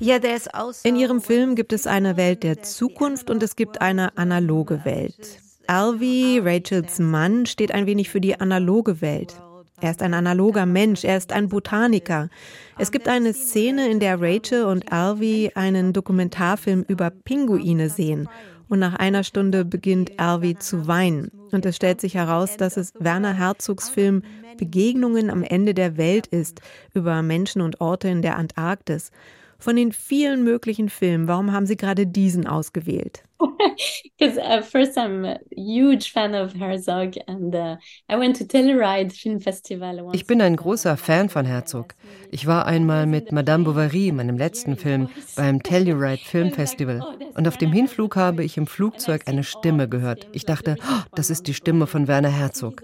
[0.00, 5.40] In ihrem Film gibt es eine Welt der Zukunft und es gibt eine analoge Welt.
[5.66, 9.34] Alvi, Rachels Mann, steht ein wenig für die analoge Welt.
[9.80, 12.28] Er ist ein analoger Mensch, er ist ein Botaniker.
[12.78, 18.28] Es gibt eine Szene, in der Rachel und Alvi einen Dokumentarfilm über Pinguine sehen.
[18.68, 21.32] Und nach einer Stunde beginnt Alvi zu weinen.
[21.50, 24.22] Und es stellt sich heraus, dass es Werner Herzogs Film
[24.58, 26.60] Begegnungen am Ende der Welt ist,
[26.94, 29.10] über Menschen und Orte in der Antarktis.
[29.60, 33.24] Von den vielen möglichen Filmen, warum haben Sie gerade diesen ausgewählt?
[34.18, 37.76] Because uh, first I'm a huge fan of Herzog and uh,
[38.08, 40.10] I went to Telluride Film Festival.
[40.12, 41.94] Ich bin ein großer Fan von Herzog.
[42.30, 47.02] Ich war einmal mit Madame Bovary, meinem letzten Film, beim Telluride Film Festival.
[47.34, 50.28] Und auf dem Hinflug habe ich im Flugzeug eine Stimme gehört.
[50.32, 52.82] Ich dachte, oh, das ist die Stimme von Werner Herzog.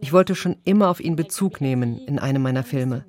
[0.00, 3.04] Ich wollte schon immer auf ihn Bezug nehmen in einem meiner Filme.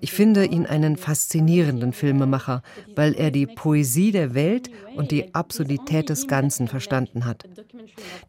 [0.00, 2.62] Ich finde ihn einen faszinierenden Filmemacher,
[2.94, 7.44] weil er die Poesie der Welt und die Absurdität des Ganzen verstanden hat.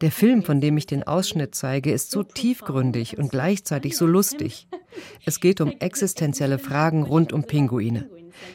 [0.02, 4.68] Der Film, von dem ich den Ausschnitt zeige, ist so tiefgründig und gleichzeitig so lustig.
[5.26, 8.10] Es geht um existenzielle Fragen rund um Pinguine.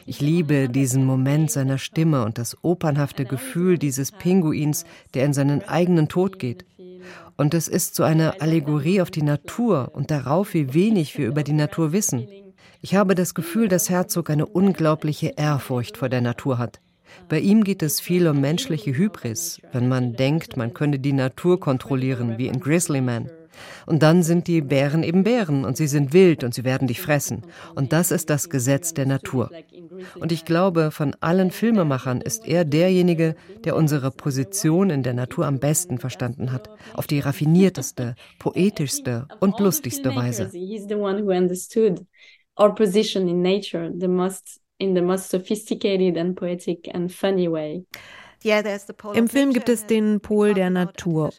[0.05, 5.61] Ich liebe diesen Moment seiner Stimme und das opernhafte Gefühl dieses Pinguins, der in seinen
[5.67, 6.65] eigenen Tod geht.
[7.35, 11.43] Und es ist so eine Allegorie auf die Natur und darauf, wie wenig wir über
[11.43, 12.27] die Natur wissen.
[12.81, 16.79] Ich habe das Gefühl, dass Herzog eine unglaubliche Ehrfurcht vor der Natur hat.
[17.29, 21.59] Bei ihm geht es viel um menschliche Hybris, wenn man denkt, man könne die Natur
[21.59, 23.29] kontrollieren, wie in Grizzly Man.
[23.85, 27.01] Und dann sind die Bären eben Bären und sie sind wild und sie werden dich
[27.01, 27.43] fressen.
[27.75, 29.51] Und das ist das Gesetz der Natur.
[30.19, 35.45] Und ich glaube, von allen Filmemachern ist er derjenige, der unsere Position in der Natur
[35.45, 36.69] am besten verstanden hat.
[36.93, 40.51] Auf die raffinierteste, poetischste und lustigste Weise.
[42.55, 44.07] Our position in nature, the
[44.77, 47.85] in the most sophisticated and poetic and funny way.
[49.13, 51.31] Im Film gibt es den Pol der Natur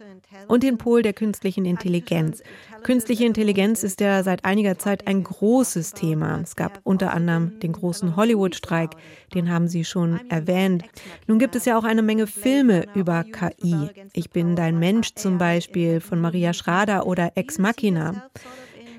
[0.49, 2.43] und den Pol der künstlichen Intelligenz.
[2.83, 6.41] Künstliche Intelligenz ist ja seit einiger Zeit ein großes Thema.
[6.43, 8.91] Es gab unter anderem den großen Hollywood-Streik,
[9.35, 10.85] den haben Sie schon erwähnt.
[11.27, 13.91] Nun gibt es ja auch eine Menge Filme über KI.
[14.13, 18.31] Ich bin dein Mensch zum Beispiel von Maria Schrader oder Ex Machina.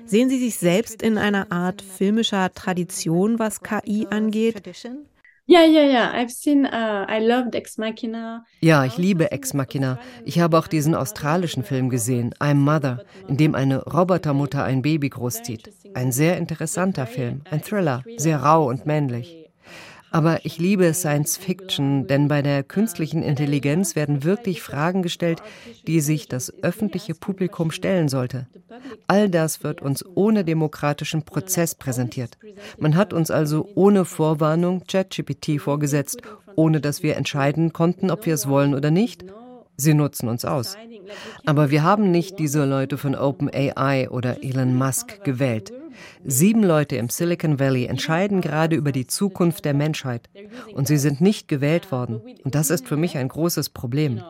[0.04, 4.62] Sehen Sie sich selbst in einer Art filmischer Tradition, was KI angeht?
[5.48, 6.12] Ja, ja, ja.
[6.12, 8.44] I've seen, uh, I loved Ex Machina.
[8.60, 10.00] Ja, ich liebe Ex Machina.
[10.24, 15.08] Ich habe auch diesen australischen Film gesehen, I'm Mother, in dem eine Robotermutter ein Baby
[15.08, 15.72] großzieht.
[15.94, 19.45] Ein sehr interessanter Film, ein Thriller, sehr rau und männlich.
[20.10, 25.42] Aber ich liebe Science Fiction, denn bei der künstlichen Intelligenz werden wirklich Fragen gestellt,
[25.86, 28.46] die sich das öffentliche Publikum stellen sollte.
[29.06, 32.38] All das wird uns ohne demokratischen Prozess präsentiert.
[32.78, 36.22] Man hat uns also ohne Vorwarnung ChatGPT vorgesetzt,
[36.54, 39.24] ohne dass wir entscheiden konnten, ob wir es wollen oder nicht.
[39.76, 40.76] Sie nutzen uns aus.
[41.44, 45.72] Aber wir haben nicht diese Leute von OpenAI oder Elon Musk gewählt.
[46.24, 50.28] Sieben Leute im Silicon Valley entscheiden gerade über die Zukunft der Menschheit.
[50.74, 52.20] Und sie sind nicht gewählt worden.
[52.44, 54.22] Und das ist für mich ein großes Problem.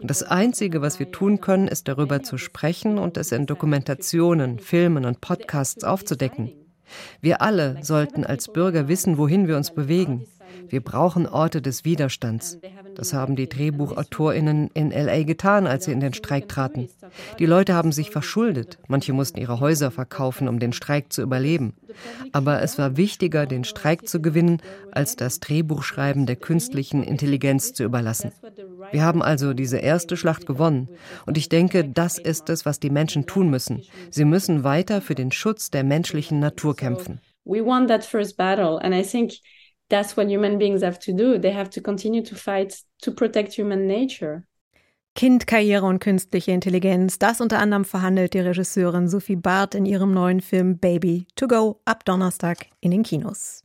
[0.00, 4.58] Und das Einzige, was wir tun können, ist darüber zu sprechen und es in Dokumentationen,
[4.58, 6.52] Filmen und Podcasts aufzudecken.
[7.20, 10.26] Wir alle sollten als Bürger wissen, wohin wir uns bewegen.
[10.68, 12.58] Wir brauchen Orte des Widerstands.
[12.94, 16.88] Das haben die Drehbuchautorinnen in LA getan, als sie in den Streik traten.
[17.38, 18.78] Die Leute haben sich verschuldet.
[18.88, 21.74] Manche mussten ihre Häuser verkaufen, um den Streik zu überleben.
[22.32, 24.60] Aber es war wichtiger, den Streik zu gewinnen,
[24.92, 28.32] als das Drehbuchschreiben der künstlichen Intelligenz zu überlassen.
[28.92, 30.88] Wir haben also diese erste Schlacht gewonnen.
[31.26, 33.82] Und ich denke, das ist es, was die Menschen tun müssen.
[34.10, 37.20] Sie müssen weiter für den Schutz der menschlichen Natur kämpfen.
[37.44, 39.32] We won that first battle and I think
[39.90, 41.38] that's what human beings have to do.
[41.38, 44.44] They have to continue to fight to protect human nature.
[45.16, 50.14] Kind, Karriere und künstliche Intelligenz, das unter anderem verhandelt die Regisseurin Sophie Barth in ihrem
[50.14, 53.62] neuen Film Baby to Go ab Donnerstag in den Kinos.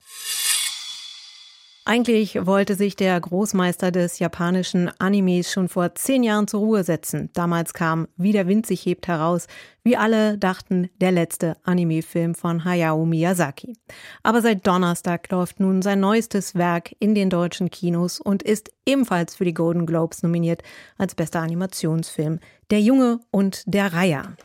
[1.87, 7.29] Eigentlich wollte sich der Großmeister des japanischen Animes schon vor zehn Jahren zur Ruhe setzen.
[7.33, 9.45] Damals kam Wie der Wind sich hebt heraus.
[9.83, 13.77] Wie alle dachten, der letzte Anime-Film von Hayao Miyazaki.
[14.23, 19.35] Aber seit Donnerstag läuft nun sein neuestes Werk in den deutschen Kinos und ist ebenfalls
[19.35, 20.63] für die Golden Globes nominiert
[20.97, 22.39] als bester Animationsfilm.
[22.71, 24.35] Der Junge und der Reiher.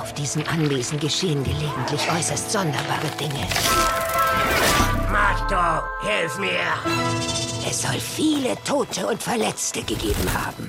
[0.00, 3.46] Auf diesem Anwesen geschehen gelegentlich äußerst sonderbare Dinge.
[5.48, 6.48] Mato, hilf mir!
[7.68, 10.68] Es soll viele Tote und Verletzte gegeben haben.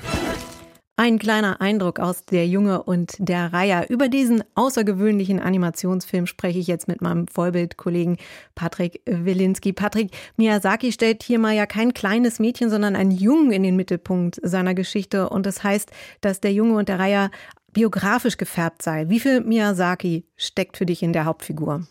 [0.96, 3.90] Ein kleiner Eindruck aus Der Junge und der Reiher.
[3.90, 8.18] Über diesen außergewöhnlichen Animationsfilm spreche ich jetzt mit meinem Vollbildkollegen
[8.54, 9.72] Patrick Wilinski.
[9.72, 14.38] Patrick, Miyazaki stellt hier mal ja kein kleines Mädchen, sondern einen Jungen in den Mittelpunkt
[14.44, 15.28] seiner Geschichte.
[15.28, 17.30] Und das heißt, dass Der Junge und der Reiher
[17.72, 19.08] biografisch gefärbt sei.
[19.08, 21.84] Wie viel Miyazaki steckt für dich in der Hauptfigur?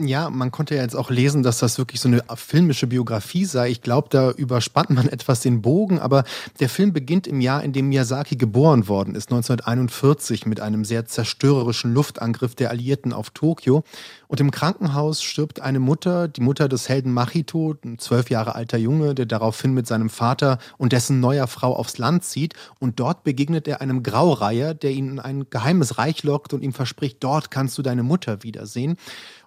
[0.00, 3.68] Ja, man konnte ja jetzt auch lesen, dass das wirklich so eine filmische Biografie sei.
[3.70, 6.22] Ich glaube, da überspannt man etwas den Bogen, aber
[6.60, 11.06] der Film beginnt im Jahr, in dem Miyazaki geboren worden ist, 1941, mit einem sehr
[11.06, 13.82] zerstörerischen Luftangriff der Alliierten auf Tokio.
[14.28, 18.78] Und im Krankenhaus stirbt eine Mutter, die Mutter des Helden Machito, ein zwölf Jahre alter
[18.78, 22.54] Junge, der daraufhin mit seinem Vater und dessen neuer Frau aufs Land zieht.
[22.78, 26.72] Und dort begegnet er einem Graureiher, der ihn in ein geheimes Reich lockt und ihm
[26.72, 28.96] verspricht, dort kannst du deine Mutter wiedersehen.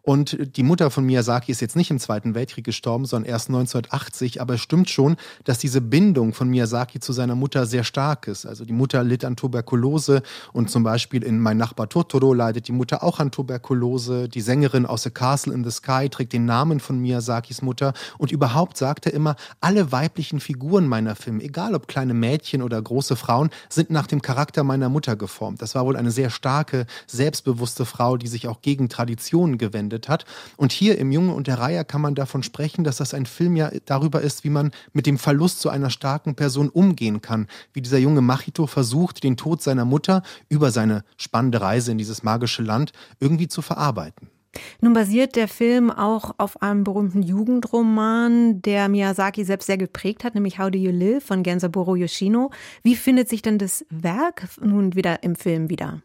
[0.04, 4.42] Und die Mutter von Miyazaki ist jetzt nicht im Zweiten Weltkrieg gestorben, sondern erst 1980.
[4.42, 8.46] Aber es stimmt schon, dass diese Bindung von Miyazaki zu seiner Mutter sehr stark ist.
[8.46, 10.24] Also die Mutter litt an Tuberkulose
[10.54, 14.28] und zum Beispiel in Mein Nachbar Totoro leidet die Mutter auch an Tuberkulose.
[14.28, 18.32] Die Sängerin aus The Castle in the Sky trägt den Namen von Miyazakis Mutter und
[18.32, 23.16] überhaupt sagt er immer, alle weiblichen Figuren meiner Filme, egal ob kleine Mädchen oder große
[23.16, 25.62] Frauen, sind nach dem Charakter meiner Mutter geformt.
[25.62, 30.26] Das war wohl eine sehr starke, selbstbewusste Frau, die sich auch gegen Traditionen gewendet hat.
[30.58, 33.56] Und hier im Junge und der Reihe kann man davon sprechen, dass das ein Film
[33.56, 37.48] ja darüber ist, wie man mit dem Verlust zu einer starken Person umgehen kann.
[37.74, 42.24] Wie dieser junge Machito versucht, den Tod seiner Mutter über seine spannende Reise in dieses
[42.24, 44.30] magische Land irgendwie zu verarbeiten.
[44.82, 50.36] Nun basiert der Film auch auf einem berühmten Jugendroman, der Miyazaki selbst sehr geprägt hat,
[50.36, 52.52] nämlich How Do You Live von Gensaburo Yoshino.
[52.84, 56.02] Wie findet sich denn das Werk nun wieder im Film wieder?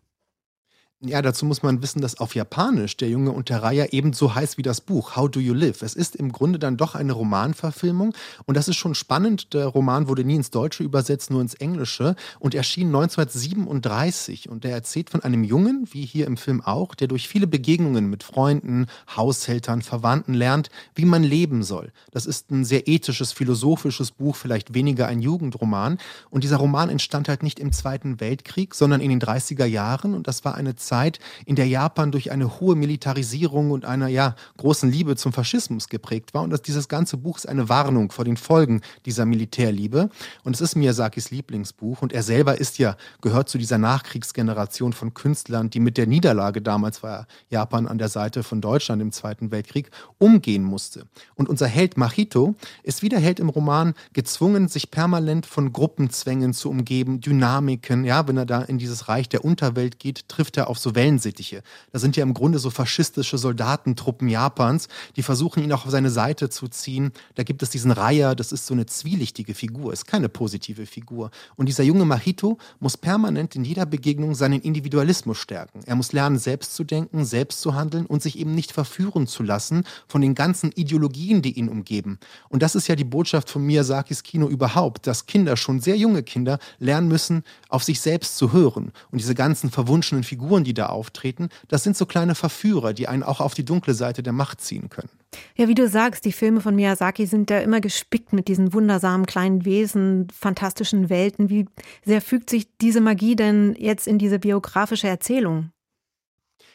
[1.08, 4.58] Ja, dazu muss man wissen, dass auf Japanisch der Junge und der Reiher ebenso heißt
[4.58, 5.82] wie das Buch How Do You Live.
[5.82, 8.12] Es ist im Grunde dann doch eine Romanverfilmung
[8.44, 9.54] und das ist schon spannend.
[9.54, 14.72] Der Roman wurde nie ins Deutsche übersetzt, nur ins Englische und erschien 1937 und der
[14.72, 18.86] erzählt von einem Jungen, wie hier im Film auch, der durch viele Begegnungen mit Freunden,
[19.16, 21.92] Haushältern, Verwandten lernt, wie man leben soll.
[22.10, 25.98] Das ist ein sehr ethisches, philosophisches Buch, vielleicht weniger ein Jugendroman
[26.30, 30.26] und dieser Roman entstand halt nicht im Zweiten Weltkrieg, sondern in den 30er Jahren und
[30.26, 30.95] das war eine Zeit,
[31.44, 36.34] in der Japan durch eine hohe Militarisierung und einer ja, großen Liebe zum Faschismus geprägt
[36.34, 36.42] war.
[36.42, 40.10] Und dass dieses ganze Buch ist eine Warnung vor den Folgen dieser Militärliebe.
[40.44, 42.02] Und es ist Miyazakis Lieblingsbuch.
[42.02, 46.62] Und er selber ist ja, gehört zu dieser Nachkriegsgeneration von Künstlern, die mit der Niederlage,
[46.62, 51.06] damals war Japan an der Seite von Deutschland im Zweiten Weltkrieg, umgehen musste.
[51.34, 56.52] Und unser Held Machito ist wie der Held im Roman gezwungen, sich permanent von Gruppenzwängen
[56.52, 58.04] zu umgeben, Dynamiken.
[58.04, 60.94] Ja, wenn er da in dieses Reich der Unterwelt geht, trifft er auf auf so
[60.94, 61.62] Wellensittiche.
[61.90, 66.10] Das sind ja im Grunde so faschistische Soldatentruppen Japans, die versuchen, ihn auch auf seine
[66.10, 67.12] Seite zu ziehen.
[67.34, 71.30] Da gibt es diesen Reiher, das ist so eine zwielichtige Figur, ist keine positive Figur.
[71.56, 75.80] Und dieser junge Mahito muss permanent in jeder Begegnung seinen Individualismus stärken.
[75.86, 79.42] Er muss lernen, selbst zu denken, selbst zu handeln und sich eben nicht verführen zu
[79.42, 82.18] lassen von den ganzen Ideologien, die ihn umgeben.
[82.50, 86.22] Und das ist ja die Botschaft von Miyazakis Kino überhaupt, dass Kinder, schon sehr junge
[86.22, 88.92] Kinder, lernen müssen, auf sich selbst zu hören.
[89.10, 93.22] Und diese ganzen verwunschenen Figuren, die da auftreten, das sind so kleine Verführer, die einen
[93.22, 95.10] auch auf die dunkle Seite der Macht ziehen können.
[95.56, 99.26] Ja, wie du sagst, die Filme von Miyazaki sind ja immer gespickt mit diesen wundersamen
[99.26, 101.48] kleinen Wesen, fantastischen Welten.
[101.48, 101.66] Wie
[102.04, 105.70] sehr fügt sich diese Magie denn jetzt in diese biografische Erzählung?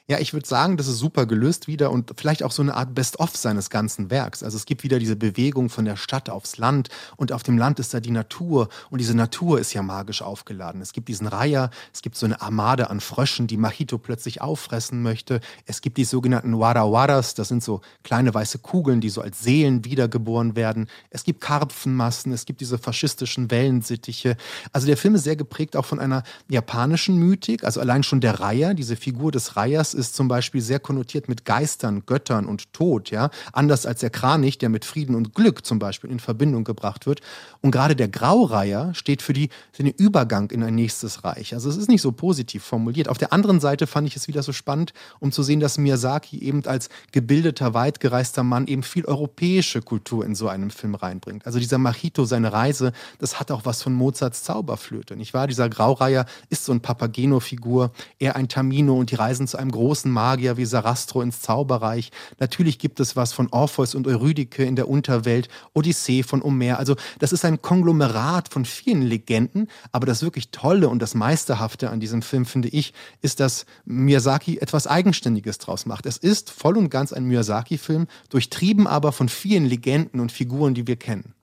[0.08, 2.94] Ja, ich würde sagen, das ist super gelöst wieder und vielleicht auch so eine Art
[2.96, 4.44] Best-of seines ganzen Werks.
[4.44, 7.80] Also es gibt wieder diese Bewegung von der Stadt aufs Land und auf dem Land
[7.80, 10.82] ist da die Natur und diese Natur ist ja magisch aufgeladen.
[10.82, 15.02] Es gibt diesen Reiher, es gibt so eine Armade an Fröschen, die Machito plötzlich auffressen
[15.02, 15.40] möchte.
[15.66, 19.86] Es gibt die sogenannten Warawaras, das sind so kleine weiße Kugeln, die so als Seelen
[19.86, 20.90] wiedergeboren werden.
[21.12, 24.36] Es gibt Karpfenmassen, es gibt diese faschistischen Wellensittiche.
[24.74, 28.40] Also der Film ist sehr geprägt auch von einer japanischen Mythik, also allein schon der
[28.40, 33.12] Reiher, diese Figur des Reihers Ist zum Beispiel sehr konnotiert mit Geistern, Göttern und Tod,
[33.12, 33.30] ja.
[33.54, 37.22] Anders als der Kranich, der mit Frieden und Glück zum Beispiel in Verbindung gebracht wird.
[37.62, 41.54] Und gerade der Graureiher steht für, die, für den Übergang in ein nächstes Reich.
[41.54, 43.08] Also es ist nicht so positiv formuliert.
[43.08, 46.40] Auf der anderen Seite fand ich es wieder so spannend, um zu sehen, dass Miyazaki
[46.40, 51.46] eben als gebildeter, weitgereister Mann eben viel europäische Kultur in so einem Film reinbringt.
[51.46, 55.48] Also dieser Machito, seine Reise, das hat auch was von Mozarts Zauberflöte, nicht wahr?
[55.48, 59.81] Dieser Graureiher ist so ein Papageno-Figur, er ein Tamino und die reisen zu einem großen
[60.12, 62.12] Magier wie Sarastro ins Zauberreich.
[62.40, 66.78] Natürlich gibt es was von Orpheus und Eurydike in der Unterwelt, Odyssee von Homer.
[66.78, 71.90] Also das ist ein Konglomerat von vielen Legenden, aber das wirklich Tolle und das Meisterhafte
[71.90, 76.06] an diesem Film, finde ich, ist, dass Miyazaki etwas Eigenständiges draus macht.
[76.06, 80.88] Es ist voll und ganz ein Miyazaki-Film, durchtrieben aber von vielen Legenden und Figuren, die
[80.88, 81.34] wir kennen.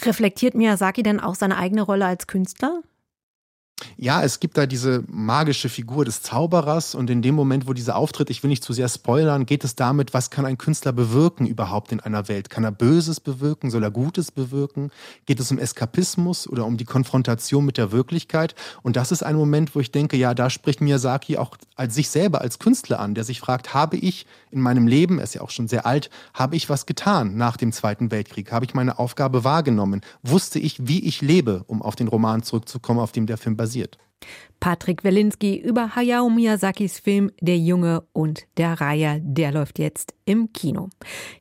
[0.00, 2.82] Reflektiert Miyazaki denn auch seine eigene Rolle als Künstler?
[3.96, 7.96] Ja, es gibt da diese magische Figur des Zauberers und in dem Moment, wo dieser
[7.96, 11.46] auftritt, ich will nicht zu sehr spoilern, geht es damit, was kann ein Künstler bewirken
[11.46, 12.50] überhaupt in einer Welt?
[12.50, 13.70] Kann er Böses bewirken?
[13.70, 14.90] Soll er Gutes bewirken?
[15.26, 18.54] Geht es um Eskapismus oder um die Konfrontation mit der Wirklichkeit?
[18.82, 22.08] Und das ist ein Moment, wo ich denke, ja, da spricht Miyazaki auch als sich
[22.08, 25.42] selber als Künstler an, der sich fragt, habe ich in meinem Leben, er ist ja
[25.42, 28.52] auch schon sehr alt, habe ich was getan nach dem Zweiten Weltkrieg?
[28.52, 30.02] Habe ich meine Aufgabe wahrgenommen?
[30.22, 33.98] Wusste ich, wie ich lebe, um auf den Roman zurückzukommen, auf dem der Film basiert?
[34.60, 40.52] Patrick Welinski über Hayao Miyazakis Film Der Junge und der Reiher, der läuft jetzt im
[40.52, 40.88] Kino.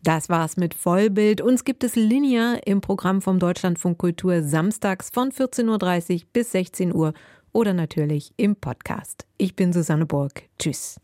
[0.04, 1.42] Das war's mit Vollbild.
[1.42, 6.94] Uns gibt es linear im Programm vom Deutschlandfunk Kultur samstags von 14.30 Uhr bis 16
[6.94, 7.14] Uhr
[7.52, 9.26] oder natürlich im Podcast.
[9.38, 10.44] Ich bin Susanne Burg.
[10.60, 11.00] Tschüss.